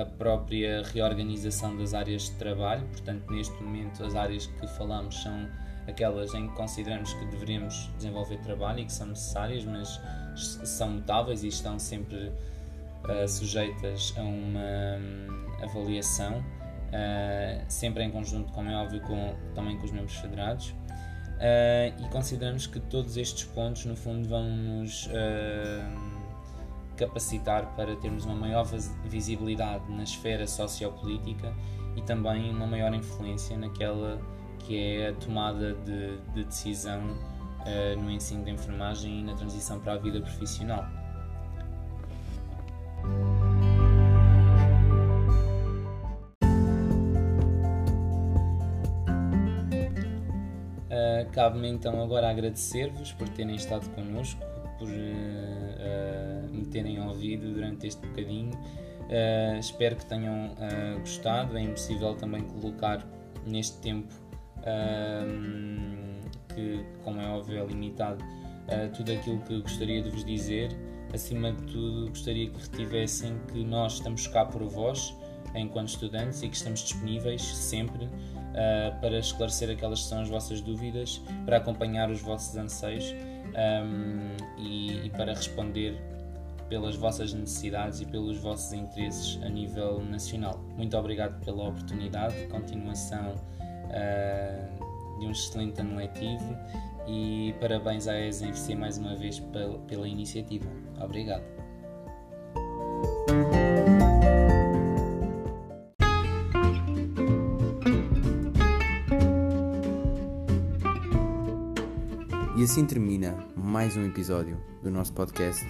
a 0.00 0.04
própria 0.04 0.82
reorganização 0.82 1.76
das 1.76 1.94
áreas 1.94 2.24
de 2.24 2.32
trabalho. 2.32 2.86
Portanto, 2.88 3.32
neste 3.32 3.62
momento, 3.62 4.04
as 4.04 4.14
áreas 4.14 4.46
que 4.46 4.66
falamos 4.66 5.22
são 5.22 5.48
aquelas 5.88 6.34
em 6.34 6.48
que 6.48 6.54
consideramos 6.54 7.14
que 7.14 7.24
deveríamos 7.26 7.90
desenvolver 7.96 8.36
trabalho 8.42 8.80
e 8.80 8.84
que 8.84 8.92
são 8.92 9.06
necessárias, 9.06 9.64
mas 9.64 9.98
são 10.36 10.90
mutáveis 10.90 11.42
e 11.42 11.48
estão 11.48 11.78
sempre 11.78 12.28
uh, 12.28 13.26
sujeitas 13.26 14.14
a 14.16 14.20
uma 14.20 14.60
um, 15.00 15.64
avaliação, 15.64 16.44
uh, 16.90 17.64
sempre 17.68 18.04
em 18.04 18.10
conjunto, 18.10 18.52
como 18.52 18.70
é 18.70 18.76
óbvio, 18.76 19.00
com, 19.00 19.34
também 19.54 19.76
com 19.78 19.84
os 19.84 19.92
membros 19.92 20.16
federados. 20.16 20.70
Uh, 20.70 22.04
e 22.04 22.08
consideramos 22.10 22.66
que 22.66 22.78
todos 22.80 23.16
estes 23.16 23.44
pontos, 23.44 23.86
no 23.86 23.96
fundo, 23.96 24.28
vão 24.28 24.44
nos 24.44 25.08
capacitar 26.96 27.74
para 27.74 27.96
termos 27.96 28.26
uma 28.26 28.34
maior 28.34 28.66
visibilidade 29.06 29.90
na 29.90 30.02
esfera 30.02 30.46
sociopolítica 30.46 31.54
e 31.96 32.02
também 32.02 32.50
uma 32.50 32.66
maior 32.66 32.92
influência 32.92 33.56
naquela 33.56 34.20
que 34.58 34.76
é 34.76 35.08
a 35.08 35.14
tomada 35.14 35.74
de, 35.74 36.18
de 36.34 36.44
decisão 36.44 37.00
uh, 37.00 38.00
no 38.00 38.10
ensino 38.10 38.44
de 38.44 38.50
enfermagem 38.50 39.20
e 39.20 39.22
na 39.24 39.34
transição 39.34 39.80
para 39.80 39.94
a 39.94 39.96
vida 39.96 40.20
profissional. 40.20 40.84
Cabe-me 51.32 51.68
então 51.68 52.02
agora 52.02 52.30
agradecer-vos 52.30 53.12
por 53.12 53.28
terem 53.30 53.56
estado 53.56 53.88
connosco, 53.90 54.40
por 54.78 54.88
uh, 54.88 56.52
me 56.52 56.66
terem 56.66 57.00
ouvido 57.00 57.52
durante 57.52 57.86
este 57.86 58.04
bocadinho. 58.06 58.52
espero 59.58 59.96
que 59.96 60.06
tenham 60.06 60.54
gostado. 61.00 61.56
É 61.56 61.62
impossível 61.62 62.14
também 62.14 62.42
colocar 62.42 63.06
neste 63.46 63.78
tempo 63.78 64.12
que, 66.54 66.84
como 67.04 67.20
é 67.20 67.28
óbvio, 67.28 67.62
é 67.62 67.66
limitado 67.66 68.22
uh, 68.22 68.90
tudo 68.94 69.12
aquilo 69.12 69.38
que 69.40 69.60
gostaria 69.60 70.02
de 70.02 70.10
vos 70.10 70.24
dizer. 70.24 70.70
Acima 71.12 71.52
de 71.52 71.62
tudo, 71.64 72.08
gostaria 72.08 72.48
que 72.48 72.60
retivessem 72.60 73.36
que 73.52 73.64
nós 73.64 73.94
estamos 73.94 74.26
cá 74.28 74.44
por 74.44 74.62
vós, 74.64 75.16
enquanto 75.54 75.88
estudantes, 75.88 76.42
e 76.42 76.48
que 76.48 76.56
estamos 76.56 76.80
disponíveis 76.80 77.42
sempre 77.42 78.08
uh, 78.50 79.00
para 79.00 79.18
esclarecer 79.18 79.70
aquelas 79.70 80.02
que 80.02 80.08
são 80.08 80.20
as 80.20 80.28
vossas 80.28 80.60
dúvidas, 80.60 81.20
para 81.44 81.58
acompanhar 81.58 82.10
os 82.10 82.20
vossos 82.20 82.56
anseios 82.56 83.14
um, 83.50 84.36
e, 84.58 85.06
e 85.06 85.10
para 85.10 85.32
responder 85.34 85.98
pelas 86.68 86.94
vossas 86.94 87.32
necessidades 87.32 88.00
e 88.00 88.06
pelos 88.06 88.38
vossos 88.38 88.72
interesses 88.72 89.42
a 89.42 89.48
nível 89.48 90.00
nacional. 90.04 90.60
Muito 90.76 90.96
obrigado 90.96 91.44
pela 91.44 91.68
oportunidade, 91.68 92.46
continuação 92.46 93.34
uh, 93.34 95.18
de 95.18 95.26
um 95.26 95.32
excelente 95.32 95.80
ano 95.80 95.96
letivo 95.96 96.56
e 97.08 97.54
parabéns 97.60 98.06
à 98.06 98.18
ESNFC 98.20 98.76
mais 98.76 98.98
uma 98.98 99.16
vez 99.16 99.40
pela, 99.40 99.78
pela 99.80 100.08
iniciativa. 100.08 100.66
Obrigado. 101.02 101.59
Assim 112.70 112.86
termina 112.86 113.36
mais 113.56 113.96
um 113.96 114.06
episódio 114.06 114.56
do 114.80 114.92
nosso 114.92 115.12
podcast. 115.12 115.66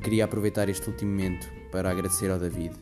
Queria 0.00 0.24
aproveitar 0.24 0.68
este 0.68 0.88
último 0.88 1.10
momento 1.10 1.50
para 1.72 1.90
agradecer 1.90 2.30
ao 2.30 2.38
David. 2.38 2.76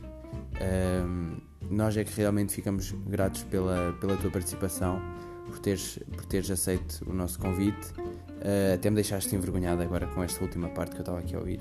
Um, 0.60 1.38
nós 1.70 1.96
é 1.96 2.04
que 2.04 2.14
realmente 2.14 2.52
ficamos 2.52 2.92
gratos 3.06 3.44
pela, 3.44 3.96
pela 3.98 4.14
tua 4.18 4.30
participação, 4.30 5.00
por 5.46 5.58
teres, 5.58 5.98
por 6.14 6.26
teres 6.26 6.50
aceito 6.50 7.02
o 7.08 7.14
nosso 7.14 7.38
convite. 7.38 7.92
Uh, 7.98 8.74
até 8.74 8.90
me 8.90 8.96
deixaste 8.96 9.34
envergonhado 9.34 9.80
agora 9.82 10.06
com 10.06 10.22
esta 10.22 10.44
última 10.44 10.68
parte 10.68 10.90
que 10.90 10.98
eu 10.98 11.00
estava 11.02 11.20
aqui 11.20 11.34
a 11.34 11.38
ouvir. 11.38 11.60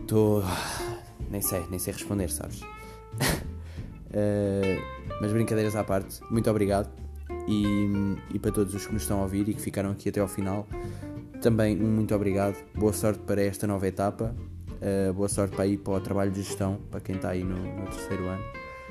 Estou. 0.00 0.42
Nem 1.28 1.42
sei, 1.42 1.62
nem 1.68 1.78
sei 1.78 1.92
responder, 1.92 2.30
sabes? 2.30 2.62
uh, 2.62 2.66
mas 5.20 5.30
brincadeiras 5.30 5.76
à 5.76 5.84
parte, 5.84 6.22
muito 6.30 6.48
obrigado. 6.48 7.05
E, 7.48 7.88
e 8.34 8.38
para 8.38 8.52
todos 8.52 8.74
os 8.74 8.86
que 8.86 8.92
nos 8.92 9.02
estão 9.02 9.20
a 9.20 9.22
ouvir 9.22 9.48
e 9.48 9.54
que 9.54 9.60
ficaram 9.60 9.90
aqui 9.90 10.08
até 10.08 10.20
ao 10.20 10.28
final, 10.28 10.66
também 11.40 11.80
um 11.80 11.86
muito 11.86 12.14
obrigado. 12.14 12.56
Boa 12.74 12.92
sorte 12.92 13.20
para 13.20 13.42
esta 13.42 13.66
nova 13.66 13.86
etapa. 13.86 14.34
Uh, 14.76 15.12
boa 15.12 15.28
sorte 15.28 15.54
para 15.54 15.66
ir 15.66 15.78
para 15.78 15.94
o 15.94 16.00
trabalho 16.00 16.30
de 16.30 16.42
gestão, 16.42 16.78
para 16.90 17.00
quem 17.00 17.16
está 17.16 17.30
aí 17.30 17.44
no, 17.44 17.56
no 17.56 17.86
terceiro 17.86 18.26
ano. 18.26 18.44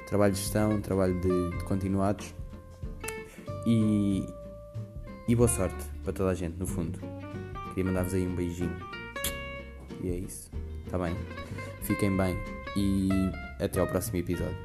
Trabalho 0.08 0.34
de 0.34 0.40
gestão, 0.40 0.82
trabalho 0.82 1.20
de, 1.20 1.58
de 1.58 1.64
continuados. 1.66 2.34
E, 3.66 4.26
e 5.28 5.36
boa 5.36 5.48
sorte 5.48 5.84
para 6.04 6.14
toda 6.14 6.30
a 6.30 6.34
gente, 6.34 6.58
no 6.58 6.68
fundo. 6.68 7.00
Queria 7.70 7.86
mandar-vos 7.86 8.14
aí 8.14 8.26
um 8.26 8.36
beijinho. 8.36 8.76
E 10.02 10.10
é 10.10 10.16
isso. 10.16 10.52
Está 10.86 10.98
bem? 10.98 11.16
Fiquem 11.82 12.16
bem 12.16 12.38
e 12.76 13.10
até 13.60 13.80
ao 13.80 13.88
próximo 13.88 14.18
episódio. 14.18 14.58